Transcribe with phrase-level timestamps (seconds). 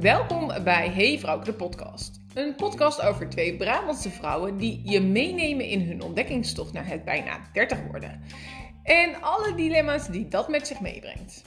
[0.00, 2.20] Welkom bij Hey de podcast.
[2.34, 7.40] Een podcast over twee Brabantse vrouwen die je meenemen in hun ontdekkingstocht naar het bijna
[7.52, 8.22] 30 worden.
[8.82, 11.42] En alle dilemma's die dat met zich meebrengt.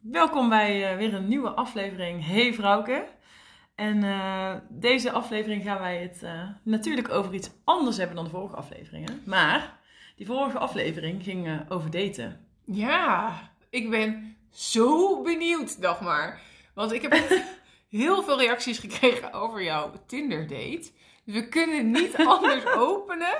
[0.00, 3.06] Welkom bij uh, weer een nieuwe aflevering Hey Vrouwke.
[3.76, 8.30] En uh, deze aflevering gaan wij het uh, natuurlijk over iets anders hebben dan de
[8.30, 9.22] vorige afleveringen.
[9.24, 9.78] Maar
[10.16, 12.40] die vorige aflevering ging over daten.
[12.64, 13.32] Ja,
[13.70, 16.40] ik ben zo benieuwd, dacht maar.
[16.74, 17.12] Want ik heb
[17.88, 20.90] heel veel reacties gekregen over jouw Tinder date.
[21.24, 23.38] Dus we kunnen niet anders openen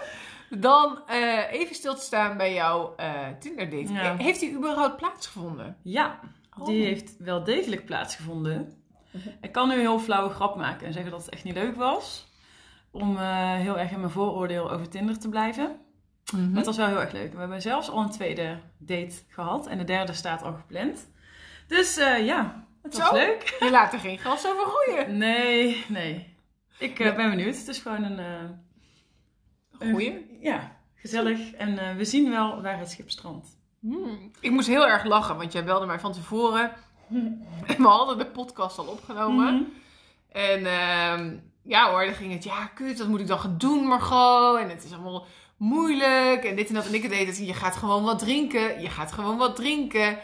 [0.50, 1.02] dan
[1.50, 2.94] even stil te staan bij jouw
[3.38, 3.92] Tinder date.
[3.92, 4.16] Ja.
[4.16, 5.76] Heeft die überhaupt plaatsgevonden?
[5.82, 6.20] Ja,
[6.64, 6.86] die oh.
[6.86, 8.85] heeft wel degelijk plaatsgevonden.
[9.40, 11.76] Ik kan nu een heel flauwe grap maken en zeggen dat het echt niet leuk
[11.76, 12.26] was.
[12.90, 15.80] Om uh, heel erg in mijn vooroordeel over Tinder te blijven.
[16.32, 16.56] Mm -hmm.
[16.56, 17.32] het was wel heel erg leuk.
[17.32, 19.66] We hebben zelfs al een tweede date gehad.
[19.66, 21.10] En de derde staat al gepland.
[21.66, 23.56] Dus uh, ja, het was leuk.
[23.60, 25.18] Je laat er geen gas over groeien.
[25.18, 26.36] Nee, nee.
[26.78, 27.56] Ik uh, ben benieuwd.
[27.56, 28.64] Het is gewoon een...
[29.78, 30.38] Goeie?
[30.40, 31.52] ja, gezellig.
[31.52, 33.56] En we zien wel waar het schip strandt.
[33.80, 34.30] Hmm.
[34.40, 36.72] Ik moest heel erg lachen, want jij belde mij van tevoren.
[37.10, 39.54] En we hadden de podcast al opgenomen.
[39.54, 39.72] Mm -hmm.
[40.32, 43.86] En uh, ja hoor, dan ging het, ja kut, wat moet ik dan gaan doen
[43.86, 44.58] Margot?
[44.60, 46.86] En het is allemaal moeilijk en dit en dat.
[46.86, 48.80] En ik deed het, je gaat gewoon wat drinken.
[48.80, 50.18] Je gaat gewoon wat drinken.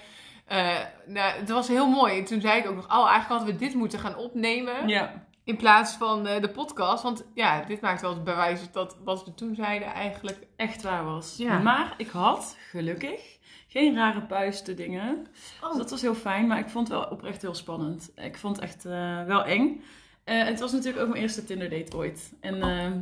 [0.53, 2.19] Uh, nou, het was heel mooi.
[2.19, 4.89] En toen zei ik ook nog, oh eigenlijk hadden we dit moeten gaan opnemen.
[4.89, 5.25] Ja.
[5.45, 7.03] In plaats van uh, de podcast.
[7.03, 11.05] Want ja, dit maakt wel het bewijs dat wat we toen zeiden eigenlijk echt waar
[11.05, 11.35] was.
[11.37, 11.59] Ja.
[11.59, 13.39] Maar ik had, gelukkig,
[13.73, 15.27] geen rare puisten dingen.
[15.63, 15.69] Oh.
[15.69, 16.47] Dus dat was heel fijn.
[16.47, 18.11] Maar ik vond het wel oprecht heel spannend.
[18.17, 19.83] Ik vond het echt uh, wel eng.
[20.25, 22.33] het was natuurlijk ook mijn eerste Tinder date ooit.
[22.41, 22.65] En...
[22.65, 22.93] Oh.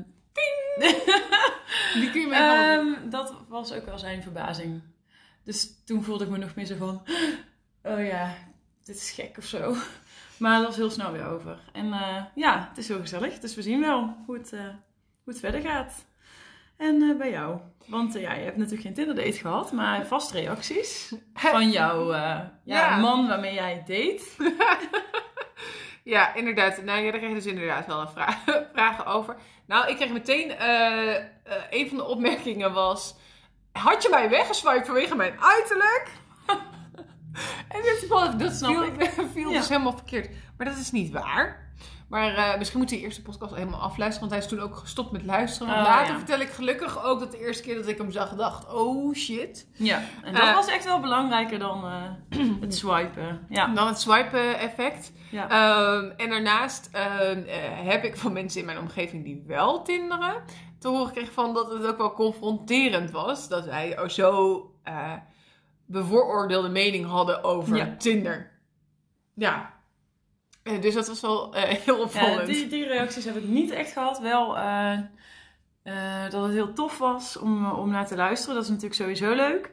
[2.01, 4.83] Die kun je mij um, Dat was ook wel zijn verbazing.
[5.45, 7.03] Dus toen voelde ik me nog meer zo van...
[7.83, 8.35] Oh ja,
[8.85, 9.75] dit is gek of zo.
[10.39, 11.59] Maar dat was heel snel weer over.
[11.73, 13.39] En uh, ja, het is heel gezellig.
[13.39, 14.61] Dus we zien wel hoe het, uh,
[15.25, 16.05] hoe het verder gaat.
[16.80, 17.58] En uh, bij jou.
[17.86, 22.61] Want ja, je hebt natuurlijk geen Tinder date gehad, maar vast reacties van jouw ja,
[22.64, 22.96] ja.
[22.96, 24.23] man waarmee jij date.
[26.05, 26.83] Ja, inderdaad.
[26.83, 29.36] Nou, ja, daar kreeg je dus inderdaad wel een vraag, vragen over.
[29.67, 30.55] Nou, ik kreeg meteen...
[31.70, 33.17] Een van de opmerkingen was...
[33.73, 36.08] Had je mij weggeswiped vanwege mijn uiterlijk?
[37.74, 38.08] en dit,
[38.39, 39.11] dat snap viel, ik.
[39.33, 39.58] viel Ja.
[39.58, 40.30] dus helemaal verkeerd.
[40.57, 41.70] Maar dat is niet waar.
[42.11, 44.29] Maar uh, misschien moet je de eerste podcast helemaal afluisteren.
[44.29, 45.69] Want hij is toen ook gestopt met luisteren.
[45.75, 46.19] Want Oh, later ja.
[46.19, 48.73] vertel ik gelukkig ook dat de eerste keer dat ik hem zag dacht...
[48.73, 49.69] Oh shit.
[49.73, 53.47] Ja, en dat Eh, was echt wel belangrijker dan eh, het swipen.
[53.48, 53.67] Ja.
[53.67, 55.13] Dan het swipen effect.
[55.31, 55.48] ja.
[55.48, 57.57] Ehm, en daarnaast ehm, eh,
[57.91, 60.42] heb ik van mensen in mijn omgeving die wel tinderen
[60.79, 63.48] te horen gekregen van dat het ook wel confronterend was.
[63.48, 65.13] Dat wij zo eh,
[65.87, 67.95] bevooroordeelde mening hadden over Ja.
[67.98, 68.51] Tinder.
[69.35, 69.79] Ja.
[70.63, 72.47] Eh, dus dat was wel eh, heel Ja, opvallend.
[72.47, 74.19] die, die reacties heb ik niet echt gehad.
[74.21, 74.98] Wel eh,
[76.31, 78.55] dat het heel tof was om, om naar te luisteren.
[78.55, 79.71] Dat is natuurlijk sowieso leuk.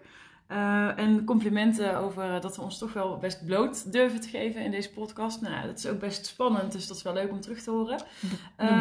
[0.96, 4.94] En complimenten over dat we ons toch wel best bloot durven te geven in deze
[4.94, 5.42] podcast.
[5.42, 7.98] Nou, dat is ook best spannend, dus dat is wel leuk om terug te horen.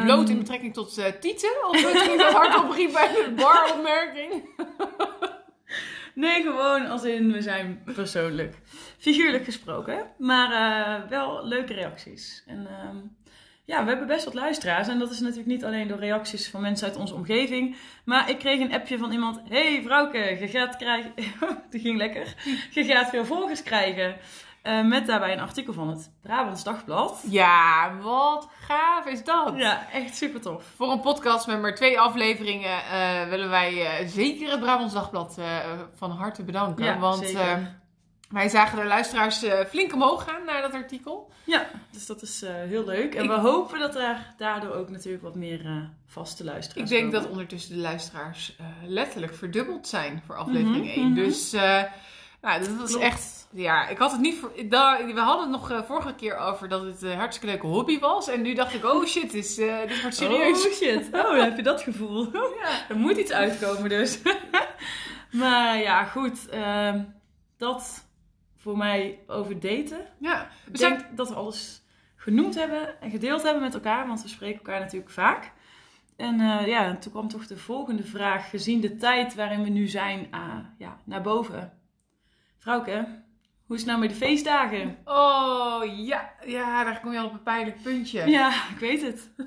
[0.05, 1.69] Bloot in Ehm, betrekking tot tieten.
[1.71, 4.33] Of toen ik dat hardop riep bij de baropmerking.
[6.17, 8.55] Nee, gewoon als in we zijn persoonlijk.
[8.99, 10.07] Figuurlijk gesproken.
[10.19, 12.43] Maar eh, wel leuke reacties.
[12.47, 12.97] En ehm,
[13.65, 14.89] ja, we hebben best wat luisteraars.
[14.89, 17.77] En dat is natuurlijk niet alleen door reacties van mensen uit onze omgeving.
[18.05, 19.41] Maar ik kreeg een appje van iemand.
[19.49, 21.13] hey, vrouwke, je gaat krijgen...
[21.71, 22.35] Die ging lekker.
[22.71, 24.17] Je gaat veel volgers krijgen.
[24.63, 27.25] Eh, met daarbij een artikel van het Brabants Dagblad.
[27.29, 29.53] Ja, wat gaaf is dat.
[29.57, 30.65] Ja, echt super tof.
[30.77, 35.41] Voor een podcast met maar twee afleveringen eh, willen wij zeker het Brabants Dagblad
[35.95, 36.85] van harte bedanken.
[36.85, 37.85] Ja, want zeker.
[38.29, 41.31] Wij zagen de luisteraars eh, flink omhoog gaan naar dat artikel.
[41.45, 43.15] Ja, dus dat is eh, heel leuk.
[43.15, 45.77] En Ik- we hopen dat er daardoor ook natuurlijk wat meer eh,
[46.07, 47.21] vaste Ik luisteraars denk komen.
[47.23, 48.57] dat ondertussen de luisteraars
[48.87, 51.05] letterlijk verdubbeld zijn voor aflevering Mhm, 1.
[51.07, 51.15] mhm.
[51.15, 53.05] Dus nou, dat was Klopt.
[53.05, 53.35] echt...
[53.51, 54.39] Ja, ik had het niet...
[54.39, 58.29] Voor, we hadden het nog vorige keer over dat het een hartstikke leuke hobby was.
[58.29, 60.67] En nu dacht ik, oh shit, is, dit wordt serieus.
[60.67, 61.07] Oh shit.
[61.07, 62.29] Oh, dan heb je dat gevoel.
[62.63, 62.85] Ja.
[62.89, 64.19] er moet iets uitkomen dus.
[65.31, 66.49] maar ja, goed.
[66.49, 67.01] ehm,
[67.57, 68.05] dat
[68.67, 70.07] voor mij over daten.
[70.19, 70.49] ja.
[70.65, 71.83] We Ik zijn denk dat we alles
[72.17, 74.07] genoemd hebben en gedeeld hebben met elkaar.
[74.07, 75.53] Want we spreken elkaar natuurlijk vaak.
[76.17, 78.51] En eh, ja, toen kwam toch de volgende vraag.
[78.51, 81.73] Gezien de tijd waarin we nu zijn, ah, ja, naar boven.
[82.59, 83.23] Vrouwke,
[83.67, 84.97] hoe is het nou met de feestdagen?
[85.05, 86.33] Oh, ja.
[86.47, 88.31] Ja, daar kom je al op een pijnlijk puntje.
[88.31, 89.31] Ja, ik weet het.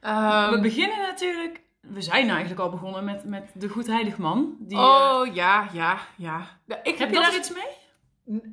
[0.00, 4.56] Ehm, we beginnen natuurlijk we zijn eigenlijk al begonnen met, met de Goedheiligman.
[4.58, 6.46] Die, eh, oh, ja, ja, ja.
[6.66, 7.80] Ja, Ik heb je dat daar iets mee?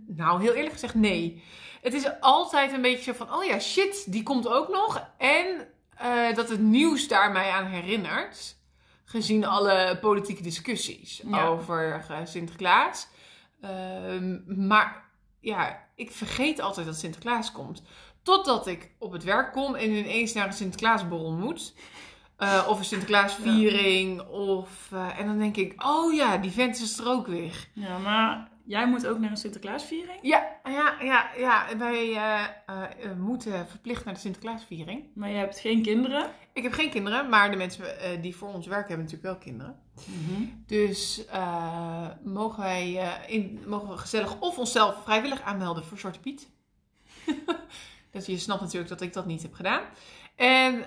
[0.08, 1.44] Nou, heel eerlijk gezegd, nee.
[1.82, 5.10] Het is altijd een beetje zo van, oh ja, shit, die komt ook nog.
[5.18, 5.68] En
[5.98, 8.58] eh, dat het nieuws daar mij aan herinnert.
[9.06, 11.46] Gezien alle politieke discussies Ja.
[11.46, 13.08] over eh, Sinterklaas.
[13.62, 14.38] Ehm,
[14.68, 15.04] maar
[15.40, 17.84] ja, ik vergeet altijd dat Sinterklaas komt.
[18.24, 21.74] Totdat ik op het werk kom en ineens naar een Sinterklaasborrel moet.
[22.38, 24.22] Eh, of een Sinterklaasviering.
[24.28, 27.68] Of, eh, en dan denk ik, oh ja, die vent is er ook weer.
[27.74, 30.20] Ja, maar jij moet ook naar een Sinterklaasviering.
[30.22, 31.78] Ja, ja, ja, ja.
[31.78, 35.06] Wij eh, eh, eh, moeten verplicht naar de Sinterklaasviering.
[35.16, 36.32] Maar je hebt geen kinderen.
[36.54, 37.86] Ik heb geen kinderen, maar de mensen
[38.22, 39.80] die voor ons werken hebben natuurlijk wel kinderen.
[40.66, 42.94] Dus eh, mogen wij
[43.28, 46.50] in, mogen we gezellig of onszelf vrijwillig aanmelden voor Zwarte Piet.
[48.12, 49.82] dus je snapt natuurlijk dat ik dat niet heb gedaan.
[50.36, 50.78] En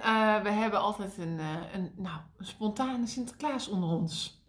[0.42, 1.38] we hebben altijd een,
[1.74, 4.42] een, nou, een spontane Sinterklaas onder ons.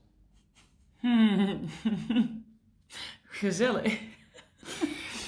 [1.00, 1.60] Hmm.
[3.34, 4.00] Gezellig.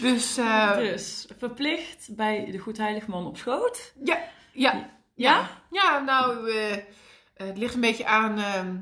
[0.01, 3.93] Dus eh, Dus verplicht bij de Goedheiligman op schoot.
[4.03, 4.23] ja,
[4.53, 6.77] ja, Ja, ja nou, eh,
[7.33, 8.75] het ligt een beetje aan ehm,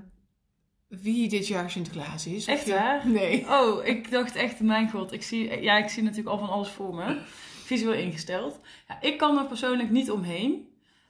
[0.88, 2.46] wie dit jaar Sinterklaas is.
[2.46, 3.08] Echt waar?
[3.08, 3.46] Nee.
[3.50, 5.12] Oh, ik dacht echt, mijn god.
[5.12, 7.22] Ik zie, ja, ik zie natuurlijk al van alles voor me.
[7.64, 8.60] Visueel ingesteld.
[8.88, 10.68] Ja, ik kan er persoonlijk niet omheen.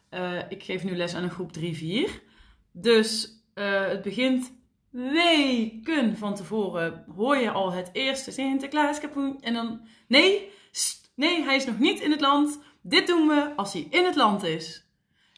[0.09, 2.21] Eh, ik geef nu les aan een groep 3-4.
[2.71, 4.51] Dus het begint
[4.93, 7.05] weken van tevoren.
[7.15, 9.41] Hoor je al het eerste Sinterklaas kapoen.
[9.41, 10.51] En dan, nee,
[11.15, 12.59] nee, hij is nog niet in het land.
[12.81, 14.85] Dit doen we als hij in het land is.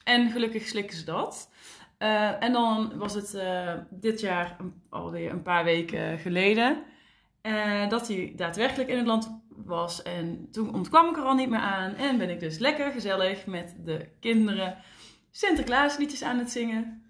[0.04, 1.50] En gelukkig slikken ze dat.
[1.98, 4.57] Eh, en dan was het eh, dit jaar
[4.90, 6.84] alweer een paar weken geleden
[7.42, 10.01] eh, dat hij daadwerkelijk in het land was.
[10.01, 11.96] En toen ontkwam ik er al niet meer aan.
[11.96, 14.78] En ben ik dus lekker gezellig met de kinderen
[15.31, 17.05] Sinterklaasliedjes aan het zingen.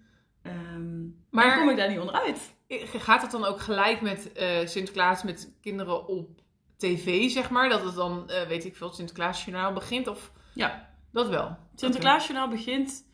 [0.46, 2.54] Ehm, maar Maar- kom ik daar niet onderuit.
[2.96, 6.40] Gaat het dan ook gelijk met eh, Sinterklaas met kinderen op
[6.76, 7.68] tv, zeg maar?
[7.68, 10.08] Dat het dan, eh, weet ik veel, Sinterklaasjournaal begint?
[10.08, 10.88] Of Ja.
[11.12, 11.56] dat wel?
[11.74, 13.04] Sinterklaasjournaal begint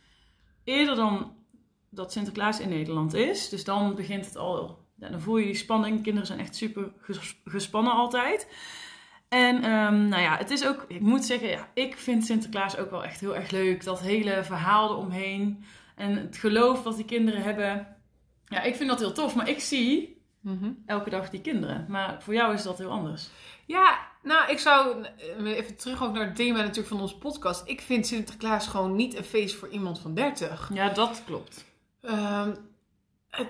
[0.65, 1.35] eerder dan
[1.91, 3.49] dat Sinterklaas in Nederland is.
[3.49, 4.81] Dus dan begint het al.
[4.97, 6.03] Ja, dan voel je die spanning.
[6.03, 8.49] Kinderen zijn echt super ges- gespannen altijd.
[9.29, 12.91] En ehm, nou ja, het is ook, ik moet zeggen, ja, ik vind Sinterklaas ook
[12.91, 13.85] wel echt heel erg leuk.
[13.85, 15.65] Dat hele verhaal eromheen.
[16.03, 17.97] En het geloof dat die kinderen hebben.
[18.45, 19.35] Ja, ik vind dat heel tof.
[19.35, 20.71] Maar ik zie Mhm.
[20.87, 21.85] elke dag die kinderen.
[21.89, 23.29] Maar voor jou is dat heel anders.
[23.67, 25.05] Ja, nou, ik zou
[25.39, 27.63] eh, even terug ook naar het thema natuurlijk van onze podcast.
[27.69, 30.71] Ik vind Sinterklaas gewoon niet een feest voor iemand van 30.
[30.75, 31.65] Ja, dat klopt.
[32.03, 32.55] Ehm,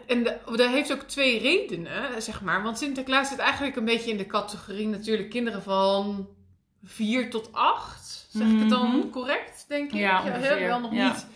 [0.07, 2.63] en de- dat heeft ook twee redenen, zeg maar.
[2.63, 6.29] Want Sinterklaas zit eigenlijk een beetje in de categorie natuurlijk kinderen van
[6.85, 8.27] 4 tot 8.
[8.31, 9.11] Zeg ik het dan Mhm.
[9.11, 9.99] correct, denk ik?
[9.99, 10.59] Ja, ongeveer.
[10.67, 11.09] wel nog Ja.
[11.13, 11.27] niet.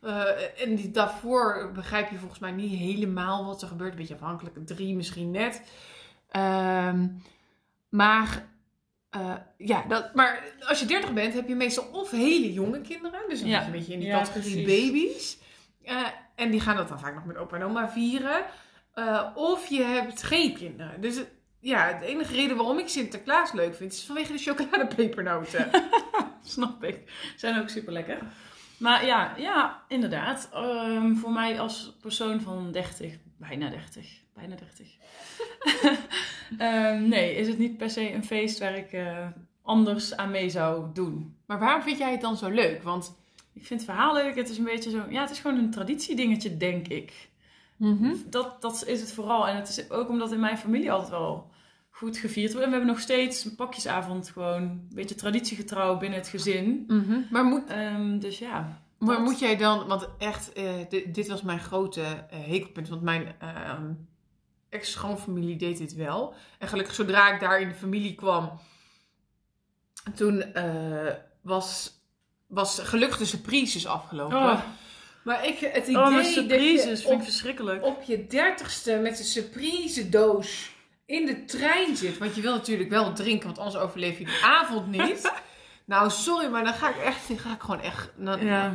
[0.00, 3.90] Eh, en die, daarvoor begrijp je volgens mij niet helemaal wat er gebeurt.
[3.92, 5.62] Een beetje afhankelijk, drie misschien net.
[6.30, 7.06] Ehm,
[7.88, 8.46] maar,
[9.10, 13.20] eh, ja, dat, maar als je 30 bent, heb je meestal of hele jonge kinderen.
[13.28, 13.64] Dus dan Ja.
[13.64, 14.84] een beetje in die Ja, categorie precies.
[14.90, 15.38] baby's.
[15.82, 18.44] Eh, en die gaan dat dan vaak nog met opa en oma vieren.
[19.34, 21.00] Of je hebt geen kinderen.
[21.00, 21.20] Dus
[21.60, 25.70] ja, de enige reden waarom ik Sinterklaas leuk vind, is vanwege de chocoladepepernoten.
[26.42, 27.12] Snap ik.
[27.36, 28.18] Zijn ook super lekker.
[28.76, 30.48] Maar ja, ja inderdaad.
[30.52, 34.94] Ehm, voor mij als persoon van 30, bijna 30, bijna 30.
[36.58, 39.26] Ehm, nee, is het niet per se een feest waar ik eh,
[39.62, 41.36] anders aan mee zou doen.
[41.46, 42.82] maar waarom vind jij het dan zo leuk?
[42.82, 43.16] Want
[43.52, 44.36] Ik vind het verhaal leuk.
[44.36, 45.02] Het is een beetje zo.
[45.10, 47.28] Ja, het is gewoon een traditiedingetje, denk ik.
[48.26, 49.48] Dat, dat is het vooral.
[49.48, 51.50] En het is ook omdat in mijn familie altijd wel
[51.96, 52.64] goed gevierd wordt.
[52.66, 56.84] En we hebben nog steeds een pakjesavond gewoon een beetje traditiegetrouw binnen het gezin.
[56.86, 57.18] Mhm.
[57.30, 58.82] Maar moet, Ehm, dus ja.
[58.98, 62.88] Maar dat- moet jij dan, want echt, eh, dit, dit was mijn grote eh, hekelpunt,
[62.88, 63.92] want mijn ehm,
[64.68, 66.34] ex-schoonfamilie deed dit wel.
[66.58, 68.60] En gelukkig zodra ik daar in de familie kwam,
[70.14, 71.92] toen eh, was,
[72.46, 74.36] was gelukkig de surprises afgelopen.
[74.36, 74.60] Oh,
[75.24, 77.84] Maar ik, het idee oh mijn dat surprises je vind ik op, verschrikkelijk.
[77.84, 80.74] op je dertigste met een surprise doos
[81.06, 84.40] in de trein zit, want je wil natuurlijk wel drinken, want anders overleef je de
[84.44, 85.32] avond niet.
[85.86, 88.72] Nou, sorry, maar dan ga ik echt, dan ga ik gewoon echt, dan, Ja.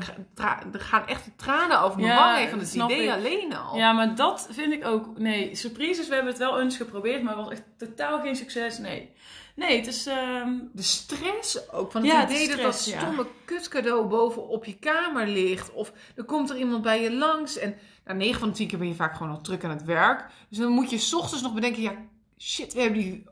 [0.74, 3.10] er gaan echt de tranen over mijn Ja, wangen heen van het idee ik.
[3.12, 3.78] alleen al.
[3.78, 5.18] Ja, maar dat vind ik ook.
[5.18, 8.78] Nee, surprises, we hebben het wel eens geprobeerd, maar het was echt totaal geen succes.
[8.78, 9.10] Nee.
[9.56, 10.06] Nee, het is.
[10.08, 13.00] ehm, De stress ook, van het Ja, idee dat dat ja.
[13.00, 15.72] stomme kutcadeau boven op je kamer ligt.
[15.72, 18.80] Of er komt er iemand bij je langs en nou, 9 van de 10 keer
[18.80, 20.26] ben je vaak gewoon nog druk aan het werk.
[20.50, 21.94] Dus dan moet je 's ochtends nog bedenken, ja
[22.42, 23.24] shit, we hebben die,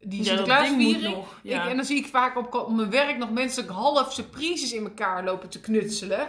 [0.00, 1.14] die ja, Sinterklaasviering.
[1.14, 1.40] nog.
[1.42, 1.62] Ja.
[1.64, 4.84] Ik, en dan zie ik vaak op, op mijn werk nog mensen half surprises in
[4.84, 6.28] elkaar lopen te knutselen.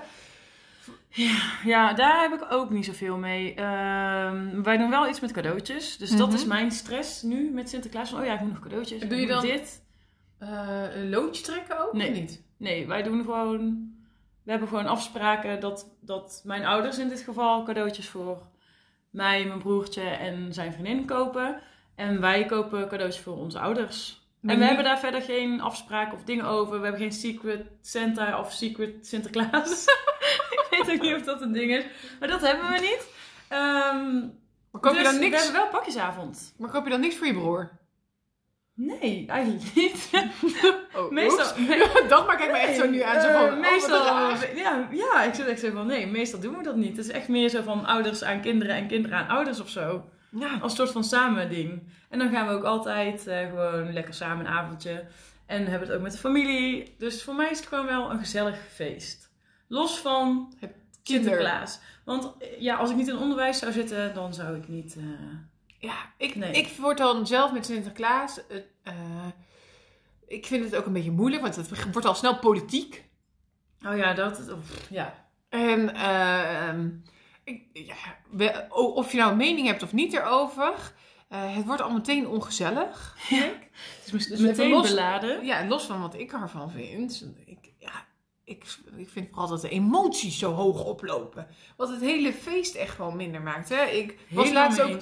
[1.64, 3.54] Ja, daar heb ik ook niet zoveel mee.
[3.54, 5.98] Ehm, wij doen wel iets met cadeautjes.
[5.98, 6.36] Dus dat Mhm.
[6.36, 8.10] is mijn stress nu met Sinterklaas.
[8.10, 9.02] Van, oh ja, ik moet nog cadeautjes.
[9.02, 9.84] En doe je dan- dit?
[10.40, 11.94] Eh, een loodje trekken ook?
[11.94, 12.10] Nee.
[12.10, 12.42] Of niet?
[12.58, 13.94] Nee, wij doen gewoon...
[14.44, 18.42] We hebben gewoon afspraken dat, dat mijn ouders in dit geval cadeautjes voor
[19.10, 21.62] mij, mijn broertje en zijn vriendin kopen.
[21.96, 24.24] En wij kopen cadeautjes voor onze ouders.
[24.46, 26.76] En we hebben daar verder geen afspraken of dingen over.
[26.78, 29.86] We hebben geen secret Santa of secret Sinterklaas.
[30.56, 31.84] ik weet ook niet of dat een ding is.
[32.20, 33.08] Maar dat hebben we niet.
[33.48, 34.20] Ehm,
[34.72, 35.44] Maar koop dus je dan we niks?
[35.44, 36.54] hebben wel pakjesavond.
[36.58, 37.72] Maar koop je dan niks voor je broer?
[38.74, 40.10] Nee, eigenlijk niet.
[40.96, 41.56] Oh, Meestal-
[42.10, 43.22] dat maak ik me echt zo nu aan.
[43.22, 44.06] Zo van, Eh, oh, meestal,
[44.56, 46.98] ja, ja, ik zit echt zo van, nee, meestal doen we dat niet.
[46.98, 50.04] Het is echt meer zo van ouders aan kinderen en kinderen aan ouders of zo.
[50.40, 50.54] Ja.
[50.62, 51.84] Als een soort van samen ding.
[52.10, 55.06] En dan gaan we ook altijd eh, gewoon lekker samen een avondje.
[55.46, 56.96] En hebben het ook met de familie.
[56.98, 59.32] Dus voor mij is het gewoon wel een gezellig feest.
[59.68, 60.72] Los van Het
[61.04, 61.80] Sinterklaas.
[62.06, 64.96] Want eh, ja, als ik niet in onderwijs zou zitten, dan zou ik niet...
[64.98, 65.04] eh,
[65.80, 66.52] Ja, ik, Nee.
[66.52, 68.40] ik word dan zelf met Sinterklaas.
[70.28, 73.04] ik vind het ook een beetje moeilijk, want het wordt al snel politiek.
[73.88, 74.46] Oh ja, dat...
[74.60, 75.26] pff, ja.
[75.50, 76.90] En eh, ehm,
[77.74, 77.96] ja,
[78.70, 80.94] of je nou een mening hebt of niet erover,
[81.30, 83.16] eh, het wordt al meteen ongezellig.
[83.30, 85.46] Het is Dus meteen los- beladen.
[85.46, 87.26] Ja, los van wat ik ervan vind.
[87.46, 88.06] Ik, ja,
[88.44, 88.64] ik,
[88.96, 91.48] ik vind vooral dat de emoties zo hoog oplopen.
[91.78, 93.70] Wat het hele feest echt gewoon minder maakt.
[93.70, 93.84] Hè?
[93.86, 95.00] Ik was laatst ook.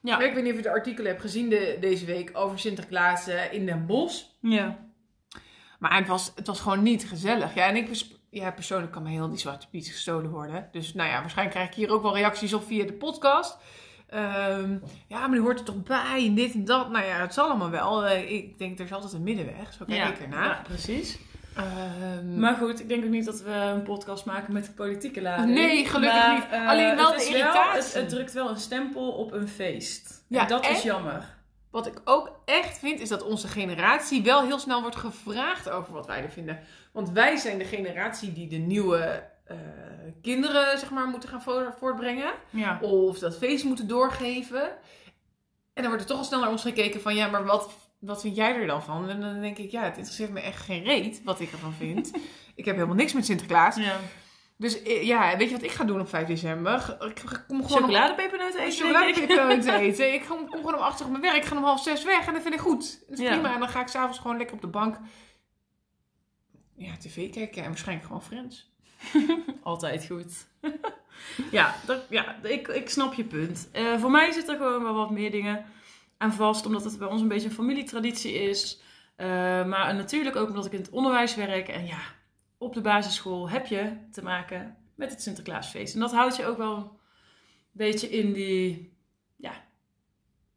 [0.00, 0.18] Ja.
[0.20, 3.52] Ik weet niet of je de artikelen hebt gezien de, deze week over Sinterklaas eh,
[3.52, 4.22] in Den Bosch.
[4.40, 4.84] Ja.
[5.78, 7.54] Maar het was, het was gewoon niet gezellig.
[7.54, 7.88] Ja, en ik
[8.40, 10.68] ja, persoonlijk kan me heel die zwarte piet gestolen worden.
[10.72, 13.56] Dus nou ja, waarschijnlijk krijg ik hier ook wel reacties op via de podcast.
[14.08, 14.76] Ehm,
[15.06, 16.90] ja, maar die hoort er toch bij en dit en dat.
[16.90, 18.04] Nou ja, het zal allemaal wel.
[18.06, 19.72] Eh, ik denk, er is altijd een middenweg.
[19.72, 20.08] Zo kijk ja.
[20.08, 20.44] ik ernaar.
[20.48, 21.18] Ja, precies.
[21.56, 25.22] Ehm, Maar goed, ik denk ook niet dat we een podcast maken met de politieke
[25.22, 25.54] lading.
[25.54, 26.44] Nee, gelukkig Maar, niet.
[26.50, 27.82] eh, Alleen wel het de irritatie.
[27.82, 30.24] het, het drukt wel een stempel op een feest.
[30.28, 31.34] Ja, en dat en- is jammer.
[31.70, 32.75] Wat ik ook echt
[33.10, 36.58] is dat onze generatie wel heel snel wordt gevraagd over wat wij er vinden.
[36.92, 39.56] Want wij zijn de generatie die de nieuwe eh,
[40.22, 42.32] kinderen, zeg maar, moeten gaan vo- voortbrengen.
[42.50, 42.78] Ja.
[42.80, 44.62] Of dat feest moeten doorgeven.
[45.72, 48.20] En dan wordt er toch al snel naar ons gekeken van, ja, maar wat, wat
[48.20, 49.08] vind jij er dan van?
[49.08, 52.10] En dan denk ik, ja, het interesseert me echt geen reet wat ik ervan vind.
[52.54, 53.76] ik heb helemaal niks met Sinterklaas.
[53.76, 53.96] ja.
[54.58, 56.96] Dus eh, ja, weet je wat ik ga doen op 5 december?
[57.00, 60.12] Ik kom gewoon Chocoladepepernoten eten, chocoladepepernoten eten.
[60.14, 61.36] Ik kom, kom gewoon om acht uur op mijn werk.
[61.36, 63.04] Ik ga om half zes weg en dat vind ik goed.
[63.08, 63.30] Dat is Ja.
[63.30, 63.52] prima.
[63.54, 64.98] En dan ga ik s'avonds gewoon lekker op de bank
[66.76, 67.62] ja, tv kijken.
[67.62, 68.70] En waarschijnlijk gewoon Friends.
[69.62, 70.46] Altijd goed.
[71.50, 73.68] ja, dat, ja ik, ik snap je punt.
[73.72, 75.64] Eh, voor mij zitten er gewoon wel wat meer dingen
[76.18, 76.66] aan vast.
[76.66, 78.80] Omdat het bij ons een beetje een familietraditie is.
[79.16, 79.26] Eh,
[79.64, 81.68] maar natuurlijk ook omdat ik in het onderwijs werk.
[81.68, 81.98] En ja,
[82.58, 85.94] op de basisschool heb je te maken met het Sinterklaasfeest.
[85.94, 86.88] En dat houdt je ook wel een
[87.72, 88.96] beetje in die
[89.36, 89.64] ja,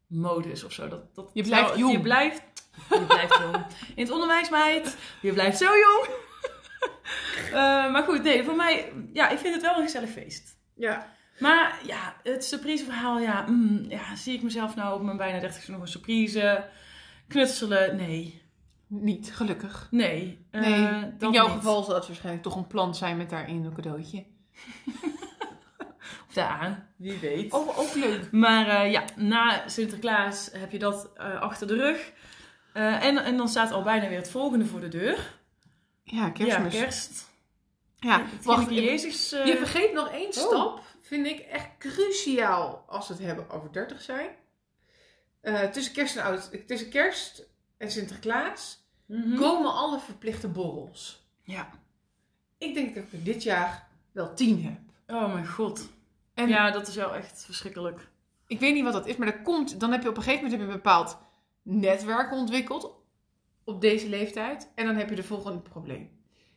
[0.06, 0.88] modus of zo.
[0.88, 1.92] Dat, dat, Je blijft jong.
[1.92, 2.42] Je blijft,
[2.90, 3.66] je blijft jong.
[3.96, 4.96] In het onderwijs, meid.
[5.22, 6.08] Je blijft zo jong.
[7.50, 10.58] Eh, maar goed, nee, voor mij, ja, ik vind het wel een gezellig feest.
[10.74, 11.14] Ja.
[11.38, 15.68] Maar ja, het surpriseverhaal, ja, mm, ja, zie ik mezelf nou op mijn bijna 30
[15.68, 16.68] nog een surprise
[17.28, 17.96] knutselen?
[17.96, 18.42] Nee,
[18.92, 19.88] Niet, gelukkig.
[19.90, 20.46] nee.
[20.50, 21.56] eh, in jouw niet.
[21.56, 24.24] geval zal het waarschijnlijk toch een plant zijn met daarin een cadeautje.
[26.28, 27.52] Of daaraan, wie weet.
[27.52, 28.30] Oh, ook leuk.
[28.32, 32.12] Maar eh, ja, na Sinterklaas heb je dat eh, achter de rug.
[32.72, 35.38] En, en dan staat al bijna weer het volgende voor de deur.
[36.04, 36.74] Ja, kerstmis.
[36.74, 37.28] Ja, kerst.
[37.96, 38.70] Ja, wacht.
[38.70, 39.30] Jezus.
[39.30, 40.32] Je vergeet nog één Oh.
[40.32, 44.28] stap, vind ik echt cruciaal als we het hebben over 30 zijn.
[45.72, 47.48] Tussen, kerst en oud, tussen kerst
[47.80, 49.36] en Sinterklaas mhm.
[49.36, 51.28] komen alle verplichte borrels.
[51.42, 51.70] Ja.
[52.58, 54.78] Ik denk dat ik er dit jaar wel 10 heb.
[55.06, 55.88] Oh mijn god.
[56.34, 58.08] En Ja, dat is wel echt verschrikkelijk.
[58.46, 60.44] ik weet niet wat dat is, maar dat komt, dan heb je op een gegeven
[60.44, 61.18] moment heb je een bepaald
[61.62, 62.94] netwerk ontwikkeld
[63.64, 64.72] op deze leeftijd.
[64.74, 66.10] En dan heb je de volgende probleem.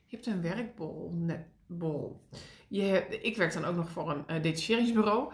[0.06, 1.12] Je hebt een werkborrel.
[1.14, 2.22] Net, borrel.
[2.68, 5.34] Je hebt, ik werk dan ook nog voor een eh, detacheringsbureau.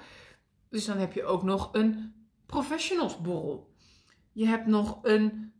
[0.69, 2.13] Dus dan heb je ook nog een
[2.45, 3.73] professionalsborrel.
[4.31, 5.53] Je hebt nog een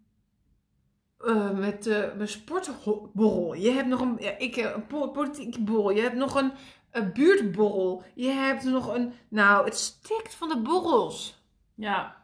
[1.20, 3.54] eh, met een sportborrel.
[3.54, 5.92] Je hebt nog een, ja, ik, eh, een po- politieke borrel.
[5.92, 6.52] Je hebt nog een,
[6.92, 8.04] een buurtborrel.
[8.16, 9.14] Je hebt nog een...
[9.28, 11.42] Nou, het stikt van de borrels.
[11.76, 12.16] Ja.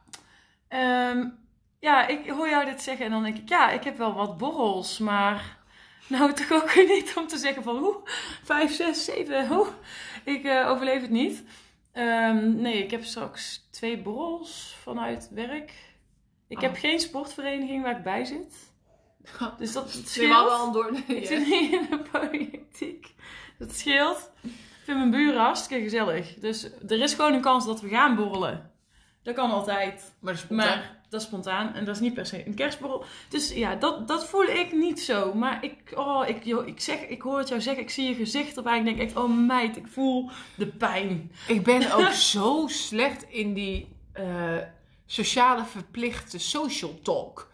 [0.67, 1.27] Ehm,
[1.79, 4.37] ja, ik hoor jou dit zeggen en dan denk ik, ja, ik heb wel wat
[4.37, 5.57] borrels, maar
[6.07, 7.97] nou toch ook weer niet om te zeggen van, hoe,
[8.43, 9.67] vijf, zes, zeven, hoe,
[10.23, 11.43] ik overleef het niet.
[11.91, 15.73] Ehm, nee, ik heb straks twee borrels vanuit werk.
[16.47, 16.79] Ik heb Oh.
[16.79, 18.73] geen sportvereniging waar ik bij zit.
[19.57, 20.73] Dus dat Nee, scheelt.
[20.75, 21.15] we.
[21.15, 23.13] Ik zit niet in de politiek.
[23.57, 24.31] Dat scheelt.
[24.83, 26.33] vind mijn buren hartstikke gezellig.
[26.33, 28.71] Dus er is gewoon een kans dat we gaan borrelen.
[29.23, 30.13] Dat kan altijd.
[30.19, 30.67] Maar dat is spontaan.
[30.67, 33.05] Maar dat is spontaan en dat is niet per se een kerstborrel.
[33.29, 35.33] Dus ja, dat, dat voel ik niet zo.
[35.33, 38.15] Maar ik, oh, ik, joh, ik, zeg, ik hoor het jou zeggen, ik zie je
[38.15, 38.77] gezicht erbij.
[38.77, 41.31] Ik denk echt, oh meid, ik voel de pijn.
[41.47, 44.57] Ik ben ook zo slecht in die eh,
[45.05, 47.51] sociale verplichte social talk.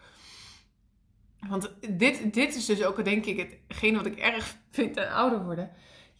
[1.48, 5.44] Want dit, dit is dus ook denk ik hetgene wat ik erg vind aan ouder
[5.44, 5.70] worden.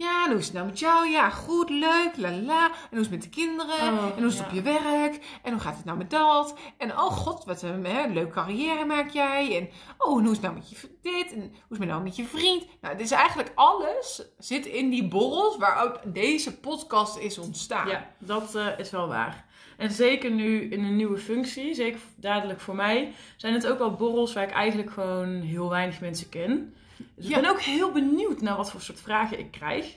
[0.02, 1.08] Ja, en hoe is het nou met jou?
[1.08, 2.64] Ja, goed, leuk, la la.
[2.66, 3.74] En hoe is het met de kinderen?
[3.74, 4.44] Oh, en hoe is het ja.
[4.46, 5.38] op je werk?
[5.42, 6.54] En hoe gaat het nou met dat?
[6.76, 9.56] En oh god, wat een hè, leuke carrière maak jij.
[9.56, 9.68] En
[9.98, 11.32] oh, en hoe is het nou met je dit?
[11.32, 12.66] En hoe is het nou met je vriend?
[12.80, 17.88] Nou, het is eigenlijk alles zit in die borrels waar ook deze podcast is ontstaan.
[17.88, 19.44] Ja, dat eh, is wel waar.
[19.76, 23.94] En zeker nu in een nieuwe functie, zeker dadelijk voor mij, zijn het ook wel
[23.94, 26.74] borrels waar ik eigenlijk gewoon heel weinig mensen ken.
[27.14, 27.36] Dus Ja.
[27.36, 29.96] ik ben ook heel benieuwd naar wat voor soort vragen ik krijg.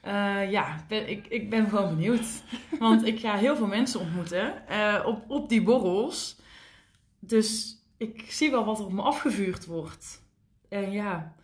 [0.00, 2.42] Eh, ja, ben, ik, ik ben gewoon benieuwd.
[2.78, 6.36] Want ik ga heel veel mensen ontmoeten eh, op, op die borrels.
[7.18, 10.22] Dus ik zie wel wat er op me afgevuurd wordt.
[10.68, 11.34] En ja,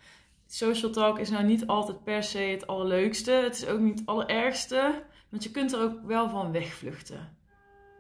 [0.46, 3.30] social talk is nou niet altijd per se het allerleukste.
[3.30, 5.02] Het is ook niet het allerergste.
[5.28, 7.36] Want je kunt er ook wel van wegvluchten.